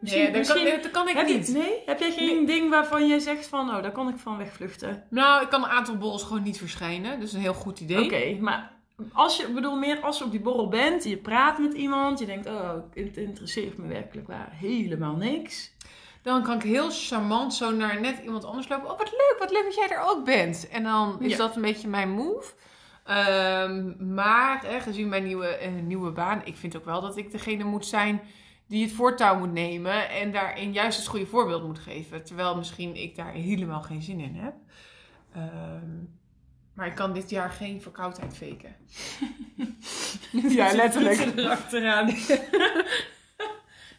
[0.00, 1.48] Nee, dat, kan, dat kan ik heb je, niet.
[1.48, 1.82] nee?
[1.86, 5.04] Heb jij geen ding waarvan jij zegt van, oh, daar kan ik van wegvluchten?
[5.10, 7.20] Nou, ik kan een aantal borrels gewoon niet verschijnen.
[7.20, 8.04] Dus een heel goed idee.
[8.04, 8.72] Oké, maar
[9.12, 12.26] als je, bedoel meer als je op die borrel bent, je praat met iemand, je
[12.26, 15.74] denkt, oh, het interesseert me werkelijk waar helemaal niks.
[16.22, 18.90] Dan kan ik heel charmant zo naar net iemand anders lopen.
[18.90, 20.68] Oh, wat leuk, wat leuk dat jij er ook bent.
[20.68, 21.36] En dan is Ja.
[21.36, 22.52] dat een beetje mijn move.
[23.04, 27.64] Ehm, maar gezien mijn nieuwe, eh, nieuwe baan, ik vind ook wel dat ik degene
[27.64, 28.20] moet zijn
[28.66, 30.08] die het voortouw moet nemen.
[30.08, 32.24] En daarin juist het goede voorbeeld moet geven.
[32.24, 34.54] Terwijl misschien ik daar helemaal geen zin in heb.
[35.34, 35.90] Ehm,
[36.74, 38.76] maar ik kan dit jaar geen verkoudheid faken.
[40.56, 41.18] ja, letterlijk.
[41.36, 42.10] Erachteraan.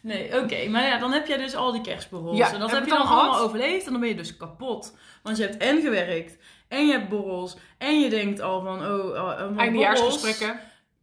[0.00, 0.68] Nee, oké.
[0.68, 2.38] Maar ja, dan heb jij dus al die kerstborrels.
[2.38, 3.86] Ja, en dat heb je dan allemaal overleefd.
[3.86, 4.96] En dan ben je dus kapot.
[5.22, 6.36] Want je hebt en gewerkt.
[6.68, 7.56] En je hebt borrels.
[7.78, 9.38] En je denkt al van, oh...
[9.38, 10.60] want Eindejaarsgesprekken.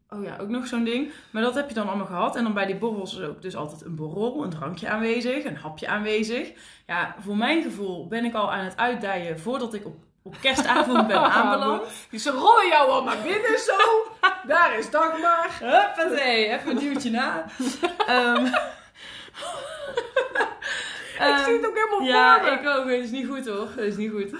[0.10, 1.12] Oh ja, ook nog zo'n ding.
[1.32, 2.36] Maar dat heb je dan allemaal gehad.
[2.36, 5.56] En dan bij die borrels is ook dus altijd een borrel, een drankje aanwezig, een
[5.58, 6.52] hapje aanwezig.
[6.88, 11.08] Ja, voor mijn gevoel ben ik al aan het uitdijen voordat ik op, op kerstavond
[11.08, 11.84] ben aanbeland.
[12.10, 13.78] Dus ze rollen jou al naar binnen zo.
[14.48, 15.50] Daar is Dagmar.
[15.60, 17.46] Huppatee, even een duwtje na.
[18.08, 18.46] Ehm,
[21.30, 22.50] ik zie het ook helemaal voor Ja, me.
[22.50, 22.86] ik ook.
[22.90, 23.68] Het is niet goed hoor.
[23.70, 24.36] Het is niet goed.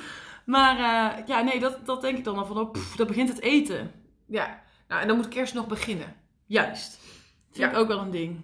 [0.46, 3.30] Maar eh, ja, nee, dat, dat denk ik dan al van, oh, pff, dat begint
[3.30, 3.92] het eten.
[4.26, 4.64] Ja,
[4.96, 6.16] nou en dan moet kerst nog beginnen.
[6.46, 7.00] Juist.
[7.52, 7.78] Vind ik Ja.
[7.78, 8.42] ook wel een ding.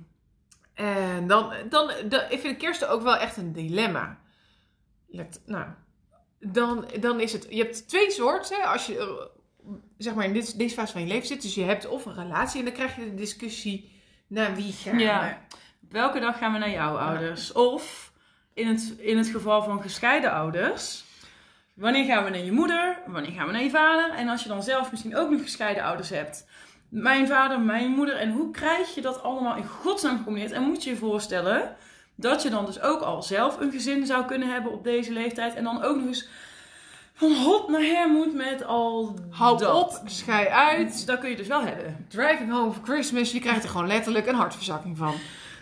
[0.73, 4.19] En dan, dan, dan ik vind kerst ook wel echt een dilemma.
[5.07, 5.65] Let, nou,
[6.39, 8.63] dan, dan is het, je hebt twee soorten.
[8.63, 11.63] Als je eh, zeg maar in dit, deze fase van je leven zit, dus je
[11.63, 13.91] hebt of een relatie en dan krijg je de discussie
[14.27, 15.21] naar wie gaan Ja.
[15.49, 15.55] we.
[15.83, 17.51] Op welke dag gaan we naar jouw ouders?
[17.51, 18.11] Of
[18.53, 21.03] in het, in het geval van gescheiden ouders.
[21.81, 22.97] Wanneer gaan we naar je moeder?
[23.05, 24.09] Wanneer gaan we naar je vader?
[24.09, 26.47] En als je dan zelf misschien ook nog gescheiden ouders hebt.
[26.89, 28.15] Mijn vader, mijn moeder.
[28.15, 30.51] En hoe krijg je dat allemaal in godsnaam gecombineerd?
[30.51, 31.75] En moet je je voorstellen
[32.15, 35.55] dat je dan dus ook al zelf een gezin zou kunnen hebben op deze leeftijd.
[35.55, 36.27] En dan ook nog eens
[37.13, 39.75] van hot naar her moet met al Hou dat.
[39.75, 41.05] op, schei uit.
[41.05, 42.05] Dat kun je dus wel hebben.
[42.09, 45.13] Driving home for Christmas, je krijgt er gewoon letterlijk een hartverzakking van.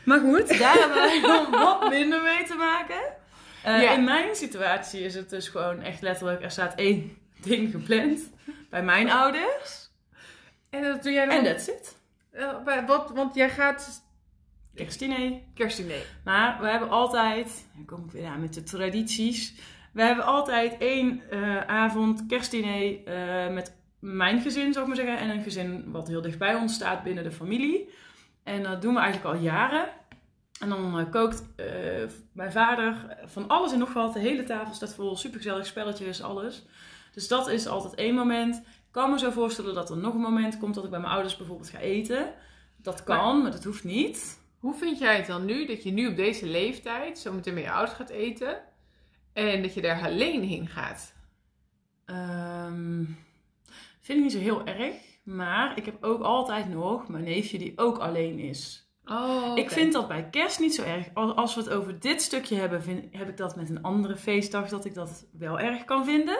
[0.05, 3.18] Maar goed, daar hebben wij dan wat minder mee te maken.
[3.63, 3.91] Eh.
[3.93, 7.17] In mijn situatie is het dus gewoon echt letterlijk, er staat één
[7.47, 8.29] ding gepland
[8.69, 9.89] bij mijn ouders.
[10.69, 11.35] En dat doe jij dan?
[11.35, 11.97] En that's it.
[12.65, 14.07] Bij- wat, want jij gaat
[14.75, 15.31] Kerstdiner.
[15.53, 16.01] kerstdiner.
[16.23, 19.53] Maar we hebben altijd, dan kom ik weer aan met de tradities.
[19.93, 22.99] We hebben altijd één eh, avond kerstdiner
[23.51, 25.17] met mijn gezin, zou ik maar zeggen.
[25.17, 27.89] En een gezin wat heel dichtbij ons staat binnen de familie.
[28.43, 29.87] En dat doen we eigenlijk al jaren.
[30.59, 31.65] En dan eh, kookt eh,
[32.31, 34.13] mijn vader van alles en nog wat.
[34.13, 36.65] De hele tafel staat vol, supergezellig spelletjes, alles.
[37.13, 38.55] Dus dat is altijd één moment.
[38.55, 41.11] Ik kan me zo voorstellen dat er nog een moment komt dat ik bij mijn
[41.11, 42.33] ouders bijvoorbeeld ga eten.
[42.77, 44.39] Dat kan, maar, dat hoeft niet.
[44.59, 47.63] Hoe vind jij het dan nu dat je nu op deze leeftijd zo meteen met
[47.63, 48.61] je ouders gaat eten
[49.33, 51.13] en dat je daar alleen heen gaat?
[52.05, 53.03] Ehm,
[53.99, 54.95] vind ik niet zo heel erg.
[55.23, 58.88] Maar ik heb ook altijd nog mijn neefje die ook alleen is.
[59.11, 61.05] Oh, Ik vind dat bij kerst niet zo erg.
[61.13, 64.69] Als, we het over dit stukje hebben, vind, heb ik dat met een andere feestdag
[64.69, 66.37] dat ik dat wel erg kan vinden.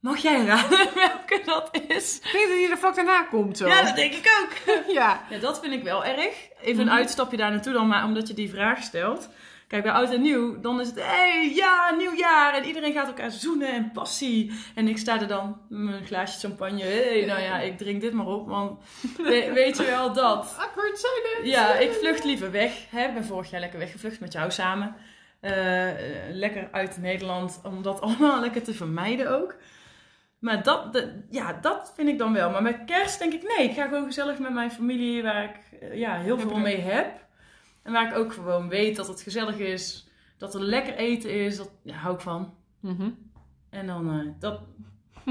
[0.00, 2.16] Mag jij raden welke dat is?
[2.16, 3.66] Ik denk dat je er vlak daarna komt zo.
[3.66, 4.74] Ja, dat denk ik ook.
[4.98, 5.22] ja.
[5.30, 6.34] Ja, dat vind ik wel erg.
[6.60, 6.80] Even Mhm.
[6.80, 9.28] een uitstapje daar naartoe dan, maar omdat je die vraag stelt.
[9.68, 12.54] Kijk, bij oud en nieuw, dan is het, hé, hey, ja, nieuwjaar.
[12.54, 14.52] En iedereen gaat elkaar zoenen en passie.
[14.74, 16.82] En ik sta er dan met mijn glaasje champagne.
[16.82, 18.80] Hé, hey, nou ja, ik drink dit maar op, want
[19.16, 20.56] we- weet je wel dat.
[20.58, 21.50] Awkward silence.
[21.50, 22.72] Ja, ik vlucht liever weg.
[22.90, 23.04] Hè.
[23.06, 24.94] Ik ben vorig jaar lekker weggevlucht met jou samen.
[25.40, 25.52] Eh,
[26.30, 29.54] lekker uit Nederland, om dat allemaal lekker te vermijden ook.
[30.38, 32.50] Maar dat, ja, dat vind ik dan wel.
[32.50, 35.80] Maar met kerst denk ik, nee, ik ga gewoon gezellig met mijn familie, waar ik
[35.80, 37.24] eh, ja, heel veel mee heb.
[37.86, 41.56] En waar ik ook gewoon weet dat het gezellig is, dat er lekker eten is,
[41.56, 42.54] dat ja, hou ik van.
[42.80, 43.10] Mhm.
[43.70, 44.60] En dan, eh, dat,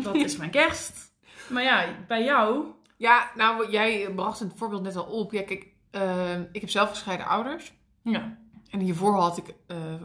[0.04, 1.14] dat is mijn kerst.
[1.50, 2.66] Maar ja, bij jou,
[2.98, 5.32] Ja, nou, jij bracht het voorbeeld net al op.
[5.32, 7.74] Ja, kijk, eh, ik heb zelf gescheiden ouders.
[8.02, 8.38] ja,
[8.70, 10.00] En hiervoor had ik, eh, eh,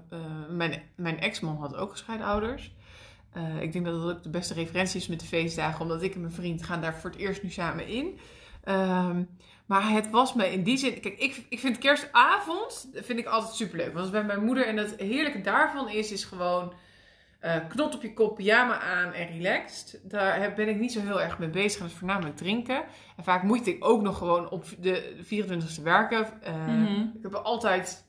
[0.49, 2.75] mijn, mijn ex-man had ook gescheiden ouders.
[3.33, 6.15] Eh, ik denk dat dat ook de beste referentie is met de feestdagen, omdat ik
[6.15, 8.19] en mijn vriend gaan daar voor het eerst nu samen in.
[8.65, 9.23] Ehm,
[9.67, 13.55] maar het was me in die zin, kijk, ik, ik vind kerstavond vind ik altijd
[13.55, 13.95] superleuk.
[13.95, 16.73] Want bij mijn moeder en het heerlijke daarvan is, is gewoon
[17.41, 20.01] eh, knot op je kop, pyjama aan en relaxed.
[20.03, 21.81] Daar ben ik niet zo heel erg mee bezig.
[21.81, 22.83] Dat is voornamelijk drinken.
[23.17, 26.43] En vaak moet ik ook nog gewoon op de 24e werken.
[26.43, 27.01] Eh, Mhm.
[27.01, 28.05] Ik heb altijd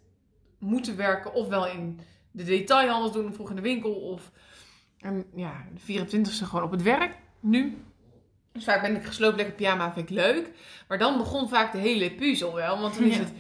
[0.60, 2.00] moeten werken, ofwel in
[2.32, 4.32] de detailhandel doen, vroeg in de winkel, of
[5.00, 7.78] en, ja, de 24e gewoon op het werk, nu.
[8.54, 10.50] Dus vaak ben ik gesloopt, lekker pyjama, vind ik leuk.
[10.88, 13.32] Maar dan begon vaak de hele puzzel wel, want dan is het...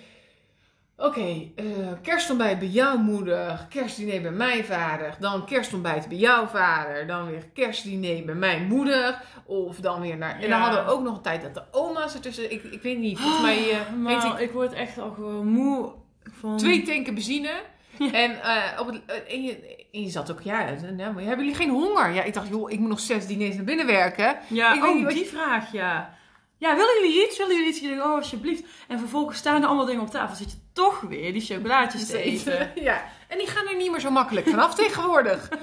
[0.97, 1.65] Oké, eh,
[2.01, 7.45] kerstontbijt bij jouw moeder, kerstdiner bij mijn vader, dan kerstontbijt bij jouw vader, dan weer
[7.53, 10.39] kerstdiner bij mijn moeder, of dan weer naar...
[10.39, 12.97] En dan hadden we ook nog een tijd dat de oma's ertussen, ik, ik weet
[12.97, 15.91] niet, volgens mij eh maar heet ik ik word echt al gewoon moe
[16.39, 16.57] van...
[16.57, 17.51] Twee tanken benzine.
[17.99, 21.55] En, eh, op het, eh, en, je, en je zat ook, ja, nou, hebben jullie
[21.55, 22.11] geen honger?
[22.13, 24.37] Ja, ik dacht, joh, ik moet nog zes diners naar binnen werken.
[24.47, 26.19] Ja, Ik weet oh, niet die vraag, ja.
[26.57, 27.37] Ja, willen jullie iets?
[27.37, 27.79] Willen jullie iets?
[27.79, 28.63] Je denkt, oh, alsjeblieft.
[28.87, 30.35] En vervolgens staan er allemaal dingen op tafel.
[30.35, 32.71] Zit je toch weer die chocolaatjes te eten.
[32.83, 35.49] Ja, en die gaan er niet meer zo makkelijk vanaf tegenwoordig.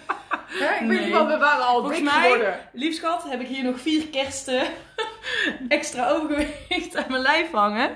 [0.48, 1.00] Hè, ik weet Nee.
[1.04, 2.58] niet wel, we waren al Volgens dik mij- geworden.
[2.72, 4.62] Liefskat, heb ik hier nog vier kersten
[5.68, 7.90] extra overgewicht aan mijn lijf hangen.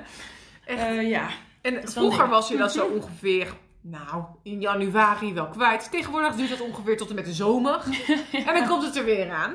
[0.64, 0.78] Echt.
[0.80, 1.28] Eh, ja.
[1.62, 3.46] En vroeger was je dat zo ongeveer,
[3.82, 5.90] nou, in januari wel kwijt.
[5.90, 7.80] Tegenwoordig duurt dat ongeveer tot en met de zomer.
[8.46, 9.54] En dan komt het er weer aan.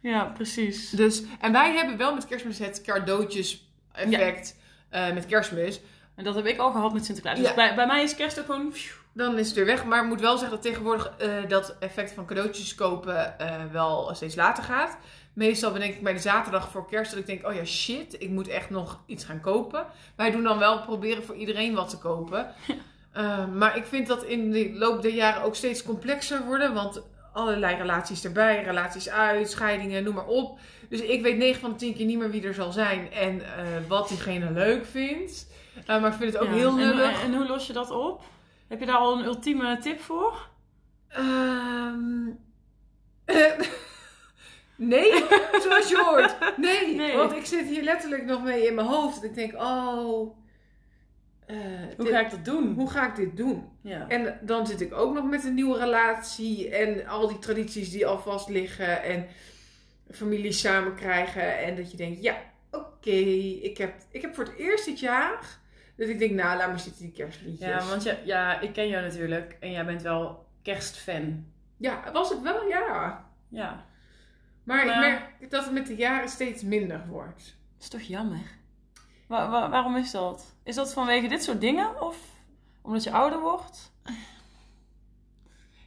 [0.00, 0.90] ja, precies.
[0.90, 4.56] Dus, en wij hebben wel met kerstmis het cadeautjes effect
[4.88, 5.80] eh, met kerstmis.
[6.14, 7.38] En dat heb ik al gehad met Sinterklaas.
[7.38, 7.54] Dus Ja.
[7.54, 8.74] bij, bij mij is kerst ook gewoon...
[9.12, 9.84] Dan is het weer weg.
[9.84, 14.10] Maar ik moet wel zeggen dat tegenwoordig eh, dat effect van cadeautjes kopen eh, wel
[14.14, 14.96] steeds later gaat.
[15.32, 18.28] Meestal ben ik bij de zaterdag voor kerst dat ik denk, oh ja shit, ik
[18.28, 19.86] moet echt nog iets gaan kopen.
[20.16, 22.54] Wij doen dan wel proberen voor iedereen wat te kopen.
[23.12, 26.74] Eh, maar ik vind dat in de loop der jaren ook steeds complexer worden.
[26.74, 30.58] Want allerlei relaties erbij, relaties uit, scheidingen, noem maar op.
[30.88, 33.40] Dus ik weet 9 van de 10 keer niet meer wie er zal zijn en
[33.42, 35.46] eh, wat diegene leuk vindt.
[35.86, 36.54] Eh, maar ik vind het ook Ja.
[36.54, 37.22] heel En- lullig.
[37.22, 38.22] En, hoe los je dat op?
[38.68, 40.48] Heb je daar al een ultieme tip voor?
[41.08, 42.26] Ehm
[43.24, 43.52] eh,
[44.92, 45.24] nee,
[45.62, 46.56] zoals je hoort.
[46.56, 47.16] Nee, Nee.
[47.16, 49.22] want ik zit hier letterlijk nog mee in mijn hoofd.
[49.22, 50.36] En ik denk, oh,
[51.52, 51.56] eh,
[51.96, 52.72] Hoe dit- ga ik dat doen?
[52.74, 53.68] hoe ga ik dit doen?
[53.82, 54.08] Ja.
[54.08, 58.06] En dan zit ik ook nog met een nieuwe relatie en al die tradities die
[58.06, 59.26] al vast liggen en
[60.10, 61.58] families samen krijgen.
[61.58, 62.36] En dat je denkt, ja,
[62.70, 65.58] oké, ik, heb, ik heb voor het eerst dit jaar
[65.96, 67.68] dat ik denk, nou, laat maar zitten die kerstliedjes.
[67.68, 71.44] Ja, want je, ja, ik ken jou natuurlijk en jij bent wel kerstfan.
[71.76, 73.24] Ja, was het wel, ja.
[73.48, 73.84] Ja,
[74.64, 77.36] Maar ik Maar- merk dat het met de jaren steeds minder wordt.
[77.44, 78.58] dat is toch jammer?
[79.30, 80.54] Wa- wa- waarom is dat?
[80.62, 82.16] Is dat vanwege dit soort dingen of
[82.82, 83.92] omdat je ouder wordt?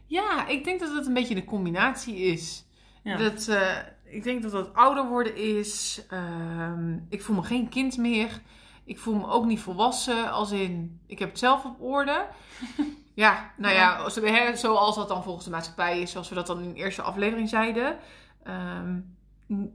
[0.05, 2.65] Ja, ik denk dat het een beetje de combinatie is.
[3.03, 3.17] Ja.
[3.17, 6.01] Dat, eh, ik denk dat dat ouder worden is.
[6.09, 8.41] Ehm, ik voel me geen kind meer.
[8.83, 10.31] Ik voel me ook niet volwassen.
[10.31, 12.25] Als in, ik heb het zelf op orde.
[13.13, 16.11] ja, nou ja, hè, zoals dat dan volgens de maatschappij is.
[16.11, 17.97] Zoals we dat dan in de eerste aflevering zeiden.
[18.43, 18.99] Ehm,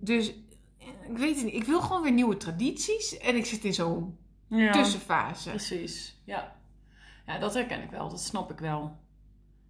[0.01, 0.33] dus
[1.09, 1.55] ik weet het niet.
[1.55, 3.19] Ik wil gewoon weer nieuwe tradities.
[3.19, 4.73] En ik zit in zo'n ja.
[4.73, 5.49] tussenfase.
[5.51, 6.57] Precies, ja.
[7.27, 8.09] Ja, dat herken ik wel.
[8.09, 8.97] Dat snap ik wel.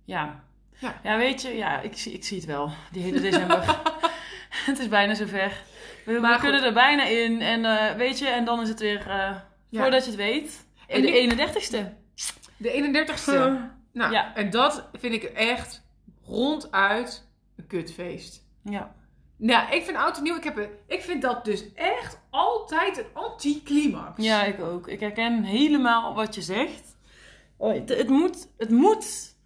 [0.05, 0.45] Ja.
[0.79, 1.01] Ja.
[1.03, 2.71] Ja, weet je, ja, ik, zie- ik zie het wel.
[2.93, 3.81] Die hele december.
[4.67, 5.63] het is bijna zover.
[6.05, 7.41] We, we Maar kunnen er bijna in.
[7.41, 9.37] En eh, weet je, en dan is het weer, eh,
[9.69, 9.81] Ja.
[9.83, 11.93] voordat je het weet, En de nu- 31ste.
[12.57, 13.71] De 31ste.
[13.93, 14.35] Nou, Ja.
[14.35, 15.83] en dat vind ik echt
[16.25, 17.27] ronduit
[17.57, 18.45] een kutfeest.
[18.63, 18.95] Ja.
[19.39, 22.99] Nou, ik vind oud en nieuw, ik, heb een, ik vind dat dus echt altijd
[22.99, 24.23] een anticlimax.
[24.25, 24.89] ja, ik ook.
[24.89, 26.97] Ik herken helemaal wat je zegt.
[27.57, 29.37] Oh, het, het moet, het moet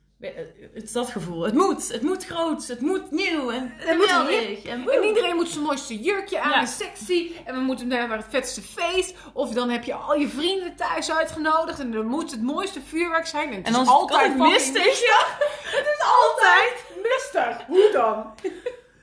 [0.75, 1.43] Het is dat gevoel.
[1.43, 1.89] Het moet.
[1.93, 2.67] Het moet groot.
[2.67, 3.51] Het moet nieuw.
[3.51, 4.65] En Het moet geweldig.
[4.65, 6.61] En, En iedereen moet zijn mooiste jurkje aan Ja.
[6.61, 7.33] en sexy.
[7.45, 9.15] En we moeten naar het vetste feest.
[9.33, 11.79] Of dan heb je al je vrienden thuis uitgenodigd.
[11.81, 13.49] En dan moet het mooiste vuurwerk zijn.
[13.51, 15.01] En het En is dan altijd mistig.
[15.11, 15.27] Ja.
[15.65, 17.67] Het is altijd mistig.
[17.67, 18.35] Hoe dan?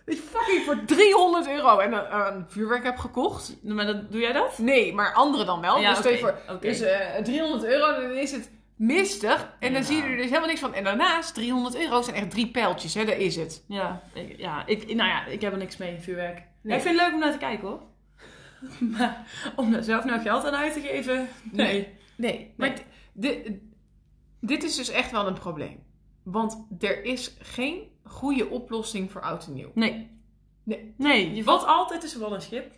[0.09, 3.57] Dat je fucking voor 300 euro en een, een vuurwerk hebt gekocht.
[3.63, 4.57] Maar dat, doe jij dat?
[4.57, 5.79] Nee, maar anderen dan wel.
[5.79, 6.67] Ja, dus oké, voor, oké.
[6.67, 9.49] dus eh, 300 euro, dan is het mistig.
[9.59, 10.73] En dan zie je er dus helemaal niks van.
[10.73, 13.05] En daarnaast, 300 euro zijn echt drie pijltjes, hè.
[13.05, 13.63] Daar is het.
[13.67, 16.43] Ja, ik, ja ik, nou ja, ik heb er niks mee, vuurwerk.
[16.61, 16.75] Nee.
[16.75, 17.81] Ik vind het leuk om naar te kijken hoor.
[18.97, 21.97] maar om daar zelf nou geld aan uit te geven, nee.
[22.15, 22.73] Nee, maar
[24.39, 25.83] dit is dus echt wel een probleem.
[26.23, 29.71] Want er is geen goede oplossing voor oud en nieuw.
[29.73, 30.09] Nee.
[30.63, 30.93] Nee.
[30.97, 32.71] Nee, je valt altijd tussen wal en schip.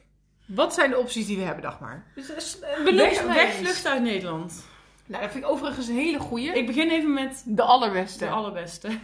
[0.46, 2.04] Wat zijn de opties die we hebben, Dagmar?
[2.16, 4.66] Dus, dus, eh, benoem Weg, wegvlucht uit Nederland.
[5.06, 6.52] Nou, dat vind ik overigens een hele goeie.
[6.54, 8.26] Ik begin even met de allerbeste.
[8.26, 8.88] de allerbeste.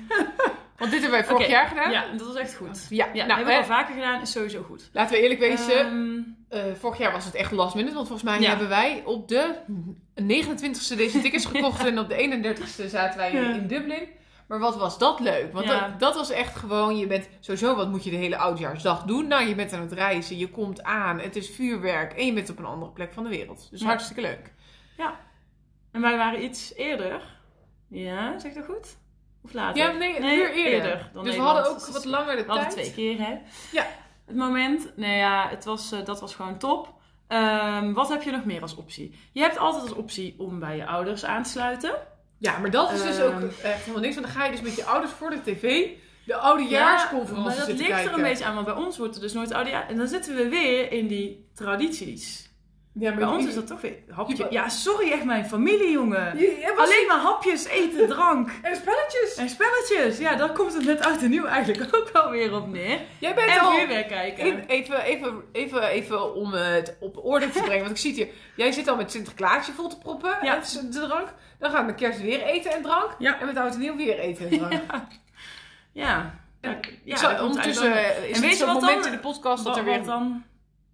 [0.78, 1.92] Want dit hebben wij vorig jaar gedaan.
[1.92, 2.86] Ja, dat was echt goed.
[2.90, 4.90] Ja, Ja, nou, hebben we al vaker gedaan, is sowieso goed.
[4.94, 5.80] laten we eerlijk wezen.
[5.80, 7.96] Ehm, eh, vorig jaar was het echt last minute.
[7.96, 8.50] Want volgens mij Ja.
[8.50, 9.56] hebben wij op de
[10.16, 11.86] 29e deze tickets gekocht.
[11.88, 13.54] en op de 31e zaten wij Ja.
[13.54, 14.08] in Dublin.
[14.48, 15.54] Maar wat was dat leuk?
[15.54, 15.88] Want Ja.
[15.88, 19.28] dat, dat was echt gewoon, je bent sowieso, wat moet je de hele oudjaarsdag doen?
[19.28, 22.50] Nou, je bent aan het reizen, je komt aan, het is vuurwerk en je bent
[22.50, 23.68] op een andere plek van de wereld.
[23.72, 23.86] Dus Ja.
[23.88, 24.54] hartstikke leuk.
[25.92, 27.22] en wij waren iets eerder.
[27.90, 28.98] Ja, zeg dat goed?
[29.44, 29.78] Of later?
[29.84, 31.10] Ja, nee, een uur eerder.
[31.14, 32.70] dan dus we hadden ook Dus wat langer de tijd.
[32.72, 33.38] twee keer, hè?
[33.72, 33.88] Ja.
[34.26, 36.94] Het moment, nee ja, het was, eh, dat was gewoon top.
[37.28, 39.20] Ehm, wat heb je nog meer als optie?
[39.32, 41.96] Je hebt altijd als optie om bij je ouders aan te sluiten.
[42.38, 43.26] Ja, maar dat is dus Ehm.
[43.36, 44.15] ook echt helemaal niks.
[44.15, 45.88] Want dan ga je dus met je ouders voor de tv
[46.23, 48.12] de oudejaarsconferentie maar dat ligt kijken.
[48.12, 49.89] er een beetje aan, want bij ons wordt er dus nooit oudejaar.
[49.89, 52.47] En dan zitten we weer in die tradities.
[53.00, 54.36] Ja, maar Bij ons is dat toch weer hapje.
[54.38, 56.38] Je- Ja, sorry, echt mijn familie, jongen.
[56.38, 58.50] Je, je was- Alleen maar hapjes, eten, drank.
[58.62, 59.36] En spelletjes.
[59.36, 60.18] En spelletjes.
[60.18, 63.00] Ja, daar komt het met oud en nieuw eigenlijk ook wel weer op neer.
[63.20, 63.72] Jij bent En al...
[63.72, 64.44] vuurwerk kijken.
[64.68, 67.80] Even, even, even, even, om het op orde te brengen.
[67.86, 68.30] Want ik zie het hier.
[68.56, 70.30] Jij zit al met Sinterklaasje vol te proppen.
[70.42, 70.54] Ja.
[70.54, 70.82] Ja.
[70.82, 71.34] De drank.
[71.60, 73.16] Dan gaan we met kerst weer eten en drank.
[73.20, 73.40] Ja.
[73.40, 74.82] En met oud en nieuw weer eten en drank.
[75.92, 76.40] Ja.
[76.62, 77.92] En Ja, komt ondertussen
[78.30, 80.44] is En weet het zo'n wat moment dan- in de podcast dat er weer dan?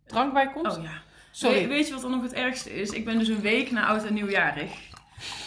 [0.07, 0.77] drank bij komt.
[0.77, 1.01] Oh ja.
[1.35, 1.61] Sorry.
[1.61, 2.89] We- weet je wat dan nog het ergste is?
[2.89, 4.71] Ik ben dus een week na oud en nieuwjarig.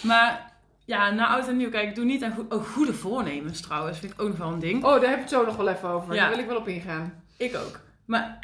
[0.03, 0.53] Maar
[0.85, 3.99] ja, na oud en nieuw, kijk, ik doe niet aan go- oh, goede voornemens trouwens.
[3.99, 4.85] Vind ik ook nog wel een ding.
[4.85, 6.15] Oh, daar heb ik het zo nog wel even over.
[6.15, 6.21] Ja.
[6.21, 7.23] Daar wil ik wel op ingaan.
[7.37, 7.81] Ik ook.
[8.05, 8.39] Maar,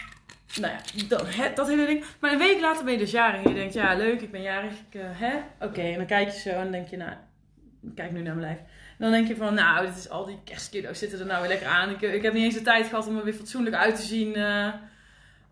[0.61, 0.79] nou ja,
[1.09, 2.05] dat, dat hele ding.
[2.21, 4.43] Maar een week later ben je dus jarig en je denkt, ja, leuk, ik ben
[4.43, 4.73] jarig.
[4.73, 5.33] Ik, eh, hè?
[5.67, 7.11] Oké, en dan kijk je zo en dan denk je, nou,
[7.83, 8.59] ik kijk nu naar mijn lijf.
[8.59, 8.65] En
[8.99, 11.67] dan denk je van, nou, dit is al die kerstcadeaus zitten er nou weer lekker
[11.69, 11.91] aan.
[11.91, 14.35] Ik, ik heb niet eens de tijd gehad om er weer fatsoenlijk uit te zien
[14.35, 14.69] eh,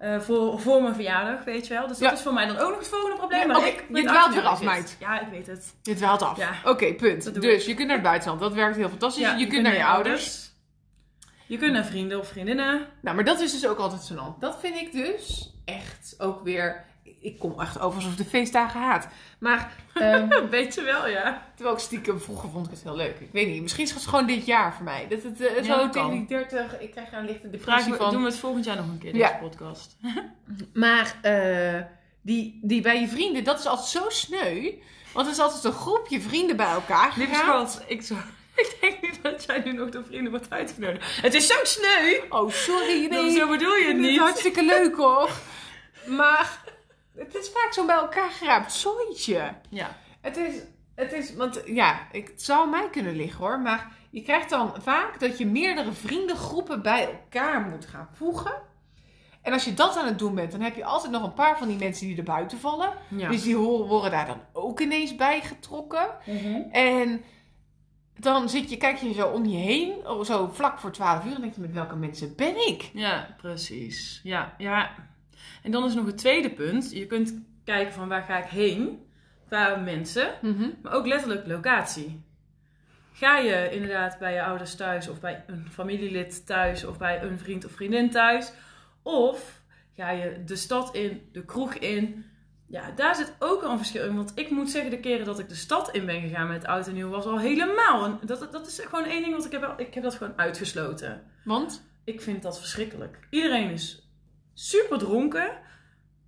[0.00, 1.86] eh, voor, voor mijn verjaardag, weet je wel.
[1.86, 2.14] Dus dat Ja.
[2.16, 3.46] is voor mij dan ook nog het volgende probleem.
[3.46, 4.96] Maar ik je dwaalt weer af, meid.
[5.00, 5.74] Ja, ik weet het.
[5.82, 6.36] Dit dwaalt af.
[6.36, 6.50] Ja.
[6.64, 7.40] Oké, punt.
[7.40, 8.40] Dus je kunt naar het buitenland.
[8.40, 9.32] Dat werkt heel fantastisch.
[9.38, 10.50] Je, kunt naar je ouders.
[11.46, 12.86] Je kunt naar vrienden of vriendinnen.
[13.02, 14.40] Nou, maar dat is dus ook altijd zo'n land.
[14.40, 16.84] Dat vind ik dus echt ook weer...
[17.22, 19.08] Ik kom echt over alsof ik de feestdagen haat.
[19.38, 21.42] Maar ehm, Weet je wel, ja.
[21.54, 23.20] terwijl ik stiekem vroeger vond ik het heel leuk.
[23.20, 25.06] Ik weet niet, misschien is het gewoon dit jaar voor mij.
[25.08, 27.60] Dat het eh, Ja, zo dat tegen die 30, ik krijg daar een lichte Vraag
[27.60, 28.10] depressie van.
[28.12, 29.28] doen we het volgend jaar nog een keer, Ja.
[29.28, 29.96] deze podcast.
[30.74, 31.80] Maar eh,
[32.22, 34.72] die, die bij je vrienden, dat is altijd zo sneu.
[35.12, 38.20] Want er is altijd een groepje vrienden bij elkaar Lieve schat, ik, zou,
[38.56, 41.20] ik denk niet dat jij nu nog door vrienden wordt uitgenodigd.
[41.22, 42.20] Het is zo sneu!
[42.28, 43.06] Oh, sorry.
[43.06, 44.20] Nee, zo bedoel je het Het is niet.
[44.20, 45.30] hartstikke leuk hoor.
[46.06, 46.58] Maar
[47.16, 49.54] het is vaak zo'n bij elkaar geraapt zooitje.
[49.68, 49.96] Ja.
[50.20, 50.54] Het is,
[50.94, 53.60] het is, want ja, het zou mij kunnen liggen hoor.
[53.60, 58.68] Maar je krijgt dan vaak dat je meerdere vriendengroepen bij elkaar moet gaan voegen.
[59.42, 61.58] En als je dat aan het doen bent, dan heb je altijd nog een paar
[61.58, 62.92] van die mensen die er buiten vallen.
[63.08, 63.28] ja.
[63.28, 66.08] Dus die horen, worden daar dan ook ineens bij getrokken.
[66.26, 66.60] Mhm.
[66.70, 67.24] En
[68.18, 71.34] dan zit je, kijk je zo om je heen, oh, zo vlak voor 12 uur,
[71.34, 72.90] en denk je, met welke mensen ben ik?
[72.94, 74.20] Ja, precies.
[74.22, 74.90] Ja, ja.
[75.62, 76.92] En dan is nog het tweede punt.
[76.92, 79.08] Je kunt kijken van waar ga ik heen
[79.46, 80.28] qua mensen,
[80.82, 82.22] maar ook letterlijk locatie.
[83.12, 87.38] Ga je inderdaad bij je ouders thuis of bij een familielid thuis of bij een
[87.38, 88.52] vriend of vriendin thuis?
[89.02, 89.62] Of
[89.96, 92.24] ga je de stad in, de kroeg in?
[92.66, 94.16] Ja, daar zit ook al een verschil in.
[94.16, 96.86] Want ik moet zeggen, de keren dat ik de stad in ben gegaan met oud
[96.86, 98.04] en nieuw was al helemaal.
[98.04, 101.22] En dat, dat is gewoon één ding wat ik heb, ik heb dat gewoon uitgesloten.
[101.44, 101.88] Want?
[102.04, 103.18] Ik vind dat verschrikkelijk.
[103.30, 104.09] Iedereen is
[104.60, 105.50] super dronken.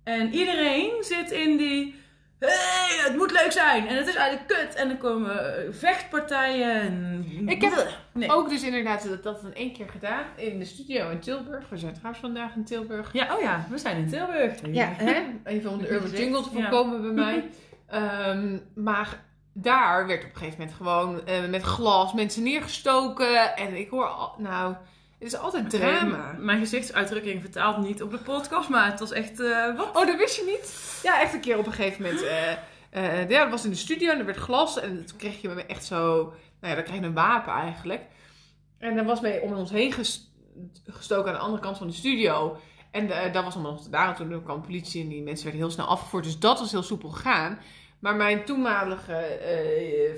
[0.03, 2.01] En iedereen zit in die.
[2.39, 3.87] Hey, het moet leuk zijn.
[3.87, 4.75] En het is eigenlijk kut.
[4.75, 5.35] En dan komen
[5.75, 6.81] vechtpartijen.
[6.81, 7.47] En...
[7.47, 8.31] Ik heb Nee.
[8.31, 11.69] Ook dus inderdaad dat, dat dan één keer gedaan in de studio in Tilburg.
[11.69, 13.13] We zijn trouwens vandaag in Tilburg.
[13.13, 14.53] Ja, oh ja, we zijn in Tilburg.
[14.71, 15.23] Ja, hè?
[15.43, 16.61] even om de urban jingle te ja.
[16.61, 17.43] voorkomen bij mij.
[17.87, 23.55] Ehm, maar daar werd op een gegeven moment gewoon eh, met glas mensen neergestoken.
[23.55, 24.75] En ik hoor, al, nou,
[25.23, 26.35] is altijd drama.
[26.39, 29.39] Mijn gezichtsuitdrukking vertaalt niet op de podcast, maar het was echt...
[29.39, 29.95] eh, wat?
[29.95, 30.99] Oh, dat wist je niet?
[31.03, 32.21] Ja, echt een keer op een gegeven moment.
[32.21, 32.51] eh,
[32.89, 34.79] eh, ja, dat was in de studio en er werd glas.
[34.79, 36.15] En toen kreeg je me echt zo...
[36.59, 38.01] Nou ja, dan kreeg je een wapen eigenlijk.
[38.79, 40.33] En dan was mij om ons heen ges-
[40.85, 42.57] gestoken aan de andere kant van de studio.
[42.91, 44.07] En eh, dat was allemaal nog te daar.
[44.07, 46.23] En toen kwam de politie en die mensen werden heel snel afgevoerd.
[46.23, 47.59] Dus dat was heel soepel gegaan.
[47.99, 49.23] Maar mijn toenmalige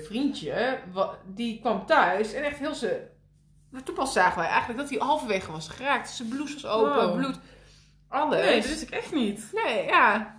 [0.04, 0.78] vriendje,
[1.34, 3.14] die kwam thuis en echt heel ze...
[3.70, 6.10] Maar toen pas zagen wij eigenlijk dat hij halverwege was geraakt.
[6.10, 7.16] Zijn blouse was open, Wow.
[7.16, 7.38] bloed,
[8.08, 8.44] alles.
[8.44, 9.50] Nee, dat wist ik echt niet.
[9.64, 10.34] Nee, ja.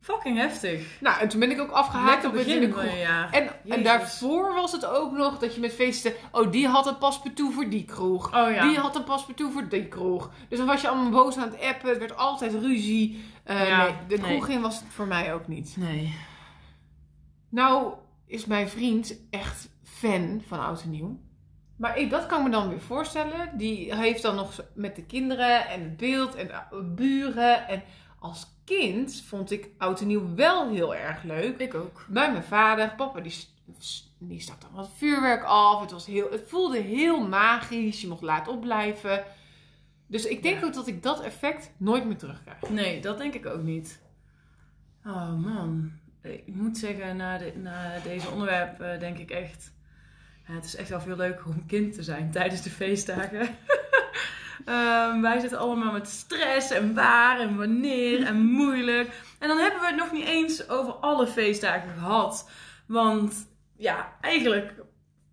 [0.00, 1.00] Fucking heftig.
[1.00, 3.00] Nou, en toen ben ik ook afgehaakt op het in begin de van je kroeg.
[3.02, 3.30] jaar.
[3.32, 6.12] En, en daarvoor was het ook nog dat je met feesten...
[6.32, 8.26] Oh, die had een paspartout voor die kroeg.
[8.26, 8.68] Oh ja.
[8.68, 10.30] Die had een paspartout voor die kroeg.
[10.48, 11.88] Dus dan was je allemaal boos aan het appen.
[11.88, 13.24] Het werd altijd ruzie.
[13.44, 14.30] Eh, Ja, nee, de nee.
[14.30, 15.74] kroeg in was het voor mij ook niet.
[15.76, 16.14] Nee.
[17.48, 17.92] Nou
[18.26, 21.18] is mijn vriend echt fan van Oud en Nieuw.
[21.82, 23.50] Maar ik, dat kan ik me dan weer voorstellen.
[23.58, 27.68] Die heeft dan nog met de kinderen en het beeld en de buren.
[27.68, 27.82] En
[28.18, 31.58] als kind vond ik Oud en Nieuw wel heel erg leuk.
[31.58, 32.04] Ik ook.
[32.08, 33.34] Bij mijn vader, papa, die,
[34.18, 35.80] die stak dan wat vuurwerk af.
[35.80, 38.00] Het, was heel, het voelde heel magisch.
[38.00, 39.24] Je mocht laat opblijven.
[40.06, 40.66] Dus ik denk Ja.
[40.66, 42.70] ook dat ik dat effect nooit meer terugkrijg.
[42.70, 44.02] Nee, dat denk ik ook niet.
[45.06, 45.92] Oh man.
[46.22, 49.72] Ik moet zeggen, na, de, na deze onderwerp eh, denk ik echt...
[50.42, 53.48] Het is echt wel veel leuker om kind te zijn tijdens de feestdagen.
[54.64, 59.10] Ehm, wij zitten allemaal met stress en waar en wanneer en moeilijk.
[59.38, 62.50] En dan hebben we het nog niet eens over alle feestdagen gehad.
[62.86, 64.74] Want ja, eigenlijk,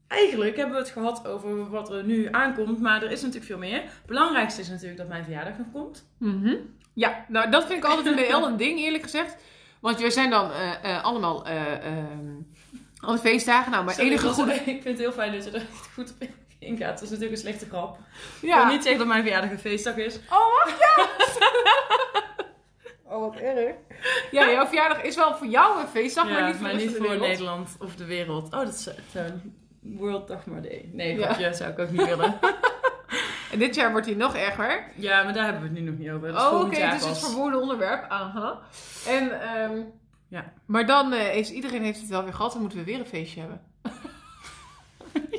[0.07, 2.79] eigenlijk hebben we het gehad over wat er nu aankomt.
[2.79, 3.81] Maar er is natuurlijk veel meer.
[3.81, 6.09] Het belangrijkste is natuurlijk dat mijn verjaardag nog komt.
[6.17, 6.55] Mhm.
[6.93, 9.37] Ja, nou dat vind ik altijd een heel een ding, eerlijk gezegd.
[9.79, 12.35] Want wij zijn dan eh, eh, allemaal eh, ehm,
[12.99, 13.71] alle feestdagen.
[13.71, 14.53] Nou, maar Sorry, enige dat goede...
[14.55, 16.27] Ik vind het heel fijn dat je er echt goed op
[16.59, 16.93] ingaat.
[16.93, 17.97] Dat is natuurlijk een slechte grap.
[18.41, 18.57] Ik Ja.
[18.65, 20.15] wil niet zeggen dat mijn verjaardag een feestdag is.
[20.29, 21.07] Oh, wacht, ja!
[23.15, 23.75] oh, wat erg.
[24.31, 27.01] Ja, jouw verjaardag is wel voor jou een feestdag, Ja, maar niet voor, van de
[27.01, 27.27] wereld.
[27.27, 28.43] Nederland of de wereld.
[28.45, 30.89] Oh, dat is zo'n World Dagmar Day.
[30.93, 31.25] Nee, Ja.
[31.25, 32.39] grapje, zou ik ook niet willen.
[33.51, 34.83] En dit jaar wordt hij nog erger.
[34.95, 36.27] Ja, maar daar hebben we het nu nog niet over.
[36.31, 37.29] Dat is Oh, oké, jaar het is het pas.
[37.29, 38.05] verwoorde onderwerp.
[38.09, 38.59] Aha.
[39.07, 39.81] En, ehm,
[40.29, 40.53] Ja.
[40.65, 43.05] Maar dan eh, is iedereen heeft het wel weer gehad en moeten we weer een
[43.05, 43.61] feestje hebben.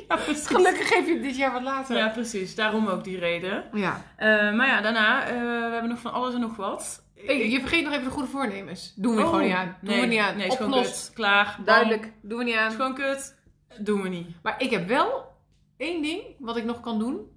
[0.07, 0.47] Ja, precies.
[0.47, 1.97] Gelukkig geef je het dit jaar wat later.
[1.97, 2.55] Ja, precies.
[2.55, 3.63] Daarom ook die reden.
[3.73, 4.05] ja.
[4.17, 7.05] Eh, maar ja, daarna, eh, we hebben nog van alles en nog wat.
[7.15, 8.93] Hey, je vergeet nog even de goede voornemens.
[8.95, 9.77] Doen we Oh, gewoon niet aan.
[9.81, 10.37] Doen nee, we niet aan.
[10.37, 11.05] Nee, is gewoon Opgelost.
[11.05, 11.13] kut.
[11.15, 11.53] Klaar.
[11.55, 11.65] Bam.
[11.65, 12.11] Duidelijk.
[12.21, 12.71] Doen we niet Is aan.
[12.71, 13.35] gewoon kut.
[13.79, 14.27] Doen we niet.
[14.43, 15.35] Maar ik heb wel
[15.77, 17.31] één ding wat ik nog kan doen.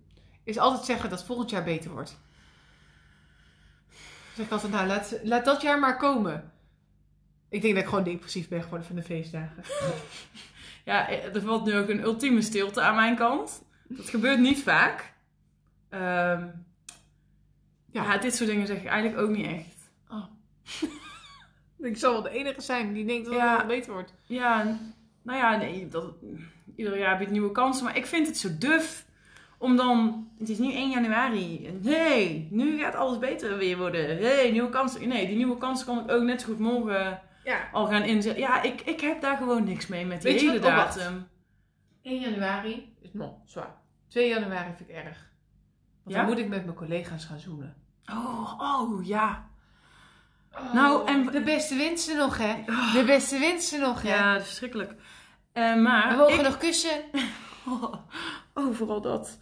[0.44, 2.10] Is altijd zeggen dat volgend jaar beter wordt.
[3.88, 6.52] Dan zeg ik altijd, nou laat, laat dat jaar maar komen.
[7.54, 9.62] Ik denk dat ik gewoon depressief ben geworden van de feestdagen.
[10.84, 13.62] Ja, er valt nu ook een ultieme stilte aan mijn kant.
[13.88, 15.12] Dat gebeurt niet vaak.
[15.88, 16.00] Ehm,
[17.90, 18.02] Ja.
[18.12, 18.18] ja.
[18.18, 19.90] dit soort dingen zeg ik eigenlijk ook niet echt.
[21.78, 23.56] Ik zal wel de enige zijn die denkt dat Ja.
[23.58, 24.14] het beter wordt.
[24.26, 24.78] Ja,
[25.22, 26.14] nou ja, nee, dat,
[26.76, 27.84] ieder jaar biedt nieuwe kansen.
[27.84, 29.06] Maar ik vind het zo duf
[29.58, 30.28] om dan...
[30.38, 31.70] Het is nu 1 januari.
[31.84, 34.18] Hey, nu gaat alles beter weer worden.
[34.18, 35.08] hey, nieuwe kansen.
[35.08, 37.68] Nee, die nieuwe kansen kan ik ook net zo goed morgen Ja.
[37.72, 38.42] al gaan inzetten.
[38.42, 40.66] Ja, ik, ik heb daar gewoon niks mee met die Weet je hele?
[40.66, 41.28] Oh, datum.
[42.02, 43.74] 1 januari is nog zwaar.
[44.08, 45.32] 2 januari vind ik erg.
[46.02, 46.22] Want Ja?
[46.22, 47.76] dan moet ik met mijn collega's gaan zoenen.
[48.12, 49.48] Oh, oh, ja.
[50.52, 52.62] Oh, Nou, en- De beste wensen nog, hè?
[52.92, 54.08] De beste wensen nog, hè?
[54.14, 54.94] Ja, dat is verschrikkelijk.
[55.52, 57.02] Eh, maar We mogen ik- nog kussen.
[57.66, 57.94] Oh,
[58.54, 59.38] oh, vooral dat.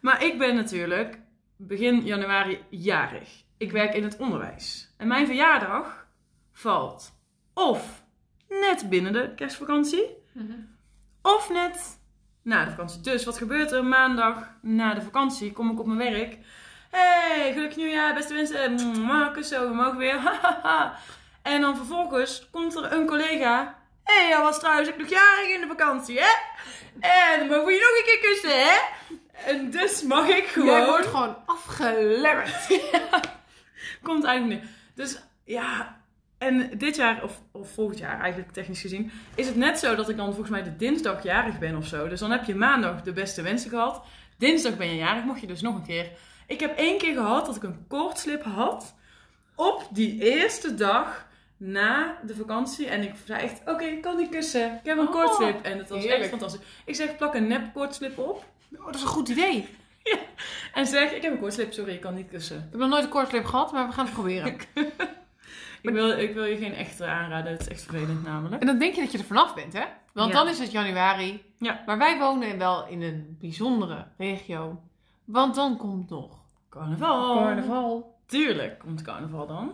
[0.00, 1.20] Maar ik ben natuurlijk
[1.56, 3.44] begin januari jarig.
[3.56, 4.94] Ik werk in het onderwijs.
[4.96, 6.06] En mijn verjaardag
[6.52, 7.15] valt
[7.56, 8.02] of
[8.48, 10.16] net binnen de kerstvakantie,
[11.22, 11.98] of net
[12.42, 13.00] na de vakantie.
[13.00, 13.84] Dus wat gebeurt er?
[13.84, 16.38] Maandag na de vakantie kom ik op mijn werk.
[16.90, 19.00] Hey, gelukkig nieuwjaar, beste wensen.
[19.00, 20.20] Mwah, Kussen, we mogen weer.
[21.42, 23.78] En dan vervolgens komt er een collega.
[24.04, 26.32] Hé, hey, was trouwens ook nog jarig in de vakantie, hè?
[27.00, 28.78] En dan mogen we je nog een keer kussen, hè?
[29.44, 30.76] En dus mag ik gewoon...
[30.76, 32.80] Jij wordt gewoon afgelemmerd.
[34.02, 34.70] Komt eigenlijk niet.
[34.94, 36.00] Dus ja,
[36.38, 40.08] en dit jaar, of, of volgend jaar eigenlijk technisch gezien, is het net zo dat
[40.08, 42.08] ik dan volgens mij de dinsdag jarig ben of zo.
[42.08, 44.02] Dus dan heb je maandag de beste wensen gehad.
[44.38, 46.10] Dinsdag ben je jarig, mocht je dus nog een keer.
[46.46, 48.94] Ik heb één keer gehad dat ik een koortslip had
[49.54, 52.86] op die eerste dag na de vakantie.
[52.88, 54.72] En ik zei echt, oké, ik kan niet kussen.
[54.72, 55.62] Ik heb een Oh, koortslip.
[55.62, 56.60] En dat was echt fantastisch.
[56.84, 58.44] Ik zeg, plak een nep koortslip op.
[58.78, 59.68] Oh, dat is een goed idee.
[60.74, 62.56] En zeg, ik heb een koortslip, sorry, ik kan niet kussen.
[62.56, 64.56] Ik heb nog nooit een kortslip gehad, maar we gaan het proberen.
[65.88, 68.60] Ik wil, ik wil je geen echte aanraden, het is echt vervelend namelijk.
[68.60, 69.84] En dan denk je dat je er vanaf bent, hè?
[70.12, 70.38] Want Ja.
[70.38, 71.42] dan is het januari.
[71.58, 71.82] Ja.
[71.86, 74.80] Maar wij wonen wel in een bijzondere regio.
[75.24, 76.38] Want dan komt nog
[76.70, 78.14] Carnaval.
[78.26, 79.72] Tuurlijk komt carnaval dan.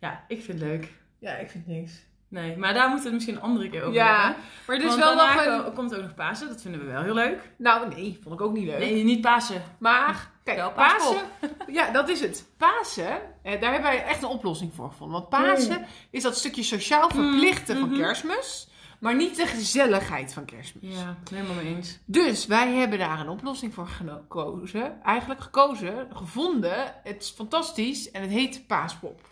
[0.00, 0.92] Ja, ik vind het leuk.
[1.18, 1.92] Ja, ik vind niks.
[2.30, 4.42] Nee, maar daar moeten we het misschien een andere keer over Ja, hebben.
[4.66, 5.64] maar het is Want wel nog een...
[5.64, 6.48] ko- komt ook nog Pasen.
[6.48, 7.50] Dat vinden we wel heel leuk.
[7.56, 8.78] Nou, nee, vond ik ook niet leuk.
[8.78, 9.62] Nee, niet Pasen.
[9.78, 11.20] Maar, kijk, Wel Pasen...
[11.66, 12.48] Ja, dat is het.
[12.56, 15.16] Pasen, eh, daar hebben wij echt een oplossing voor gevonden.
[15.16, 17.98] Want Pasen is dat stukje sociaal verplichten van mhm.
[17.98, 18.68] kerstmis.
[19.00, 20.96] Maar niet de gezelligheid van kerstmis.
[20.98, 21.98] Ja, helemaal mee eens.
[22.04, 25.02] Dus wij hebben daar een oplossing voor gekozen.
[25.02, 26.94] Eigenlijk gekozen, gevonden.
[27.02, 29.28] Het is fantastisch en het heet Paaspop.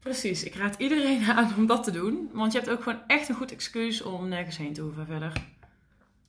[0.00, 2.30] Precies, ik raad iedereen aan om dat te doen.
[2.32, 5.32] Want je hebt ook gewoon echt een goed excuus om nergens heen te hoeven verder.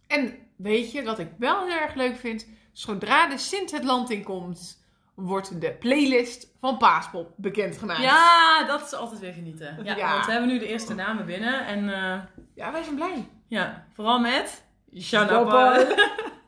[0.07, 2.47] En weet je wat ik wel heel erg leuk vind?
[2.72, 8.01] Zodra de Sint het land in komt, wordt de playlist van Paaspop bekendgemaakt.
[8.01, 9.80] Ja, dat is altijd weer genieten.
[9.84, 10.11] Ja, Ja.
[10.13, 11.65] Want we hebben nu de eerste namen binnen.
[11.65, 12.20] En eh,
[12.55, 13.28] Ja, wij zijn blij.
[13.47, 14.63] ja, vooral met...
[14.97, 15.86] Shanapa.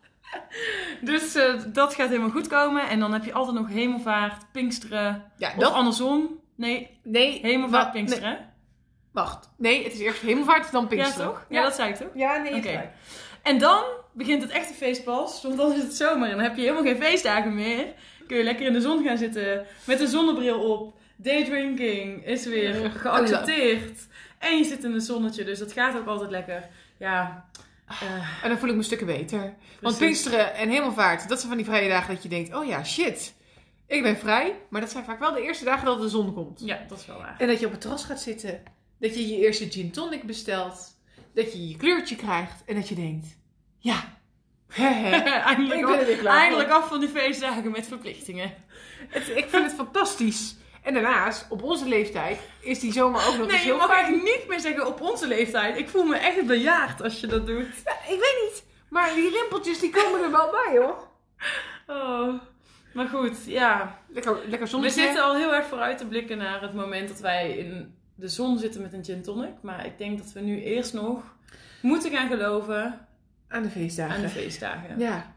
[1.01, 2.89] dus eh, dat gaat helemaal goed komen.
[2.89, 5.31] En dan heb je altijd nog hemelvaart, pinksteren.
[5.37, 6.39] Ja, Of andersom.
[6.61, 7.39] Nee, Nee.
[7.41, 8.29] hemelvaart, pinksteren.
[8.31, 8.39] nee,
[9.11, 9.49] wacht.
[9.57, 11.25] Nee, het is eerst hemelvaart, dan Pinksteren.
[11.27, 11.45] Ja, toch?
[11.49, 12.07] Ja, dat zei ik toch?
[12.13, 12.91] Ja, nee, Oké.
[13.41, 13.83] En dan
[14.13, 15.41] begint het echte feest pas.
[15.43, 17.85] Want dan is het zomer en dan heb je helemaal geen feestdagen meer.
[18.27, 20.99] Kun je lekker in de zon gaan zitten met een zonnebril op.
[21.15, 24.07] Daydrinking is weer geaccepteerd.
[24.39, 26.67] En je zit in het zonnetje, dus dat gaat ook altijd lekker.
[26.97, 27.45] Ja,
[27.87, 29.53] eh, En dan voel ik me stukken beter.
[29.81, 29.97] Want.
[29.97, 33.33] Pinksteren en Hemelvaart, dat zijn van die vrije dagen dat je denkt, oh ja, shit.
[33.91, 34.55] Ik ben vrij.
[34.69, 36.61] Maar dat zijn vaak wel de eerste dagen dat de zon komt.
[36.65, 37.35] ja, dat is wel waar.
[37.37, 38.63] En dat je op het terras gaat zitten.
[38.99, 40.99] Dat je je eerste gin tonic bestelt.
[41.33, 42.63] Dat je je kleurtje krijgt.
[42.65, 43.27] En dat je denkt,
[43.77, 44.19] ja.
[44.75, 48.53] eindelijk, af, eindelijk van die feestdagen met verplichtingen.
[49.07, 50.55] Het- ik vind het fantastisch.
[50.83, 53.85] En daarnaast, op onze leeftijd, is die zomer ook nog eens Nee, je heel mag
[53.87, 53.97] fijn.
[54.05, 55.77] eigenlijk niet meer zeggen op onze leeftijd.
[55.77, 57.67] Ik voel me echt bejaard als je dat doet.
[57.85, 58.63] Ja, ik weet niet.
[58.89, 61.07] Maar die rimpeltjes die komen er wel bij hoor.
[61.87, 62.33] Oh.
[62.93, 63.99] Maar goed, ja.
[64.07, 65.01] Lekker, lekker We zonnetje.
[65.01, 68.57] zitten al heel erg vooruit te blikken naar het moment dat wij in de zon
[68.57, 69.53] zitten met een gin tonic.
[69.61, 71.23] Maar ik denk dat we nu eerst nog
[71.81, 73.07] moeten gaan geloven
[73.47, 74.15] aan de feestdagen.
[74.15, 74.99] aan de feestdagen.
[74.99, 75.33] Ja.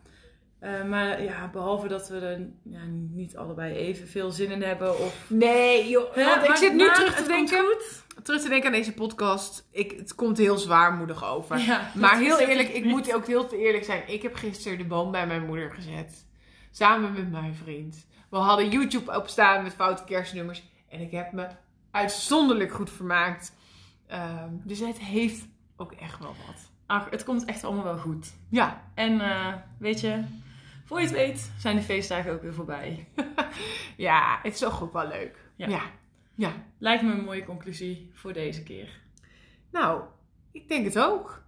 [0.58, 2.80] Eh, maar ja, behalve dat we er ja,
[3.10, 4.98] niet allebei even veel zin in hebben.
[4.98, 5.24] Of...
[5.28, 6.14] Nee, joh.
[6.14, 7.76] Want ik zit nu terug te denken.
[8.22, 9.68] Terug te denken aan deze podcast.
[9.70, 11.58] Ik, het komt heel zwaarmoedig over.
[11.58, 12.92] Ja, Maar heel eerlijk, ik niet.
[12.92, 14.02] moet ook heel te eerlijk zijn.
[14.06, 16.24] Ik heb gisteren de boom bij mijn moeder gezet.
[16.76, 18.06] Samen met mijn vriend.
[18.28, 20.62] We hadden YouTube opstaan met foute kerstnummers.
[20.88, 21.48] En ik heb me
[21.90, 23.56] uitzonderlijk goed vermaakt.
[24.06, 25.46] Ehm, dus het heeft
[25.76, 26.70] ook echt wel wat.
[26.86, 28.34] Ach, het komt echt allemaal wel goed.
[28.48, 30.24] Ja, En eh, weet je,
[30.84, 33.08] voor je het weet zijn de feestdagen ook weer voorbij.
[33.96, 35.50] ja het is toch ook wel leuk.
[35.56, 35.68] Ja.
[35.68, 35.82] ja.
[36.34, 36.52] ja.
[36.78, 39.00] Lijkt me een mooie conclusie voor deze keer.
[39.70, 40.02] Nou,
[40.52, 41.42] ik denk het ook.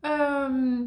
[0.00, 0.82] Ehm,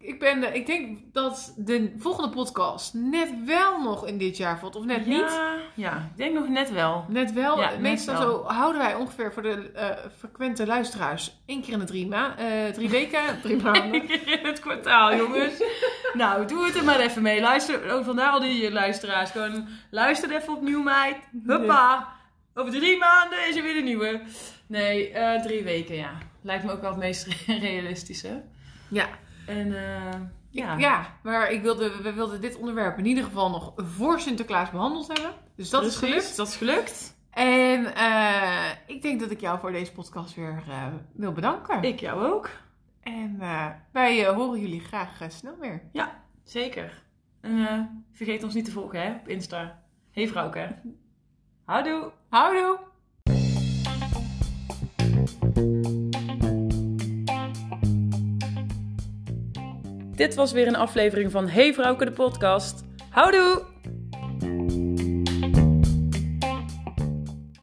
[0.00, 4.58] ik, ben, eh, ik denk dat de volgende podcast net wel nog in dit jaar
[4.58, 4.76] valt.
[4.76, 5.40] Of net niet.
[5.74, 7.04] Ja, ik denk nog net wel.
[7.08, 7.60] Net wel.
[7.60, 8.22] Ja, net Meestal wel.
[8.22, 9.88] zo houden wij ongeveer voor de eh,
[10.18, 13.94] frequente luisteraars één keer in de drie, ma eh, drie weken, drie maanden.
[13.94, 15.62] Eén keer in het kwartaal, jongens.
[16.12, 17.40] nou, doe het er maar even mee.
[17.40, 19.30] Luister, oh, vandaar al die luisteraars.
[19.30, 21.16] Gewoon luister even opnieuw, meid.
[21.46, 22.18] Huppa.
[22.54, 24.20] Over drie maanden is er weer een nieuwe.
[24.66, 26.12] Nee, eh, drie weken, ja.
[26.42, 28.42] Lijkt me ook wel het meest realistische.
[28.88, 29.08] Ja.
[29.50, 30.20] En eh,
[30.50, 30.78] ja.
[30.78, 35.06] ja, maar ik wilde, we wilden dit onderwerp in ieder geval nog voor Sinterklaas behandeld
[35.06, 35.32] hebben.
[35.56, 36.36] Dus dat is gelukt.
[36.36, 37.18] Dat is gelukt.
[37.30, 41.82] En eh, ik denk dat ik jou voor deze podcast weer eh, wil bedanken.
[41.82, 42.50] Ik jou ook.
[43.00, 43.38] En
[43.92, 45.82] wij horen jullie graag snel weer.
[46.44, 47.02] Zeker.
[47.40, 49.82] En vergeet ons niet te volgen hè, op Insta.
[50.10, 50.76] Hey vrouwke.
[51.64, 52.12] Houdoe.
[52.28, 52.89] Houdoe!
[60.20, 62.84] Dit was weer een aflevering van Hey vrouwke de podcast.
[63.10, 63.69] Houdoe.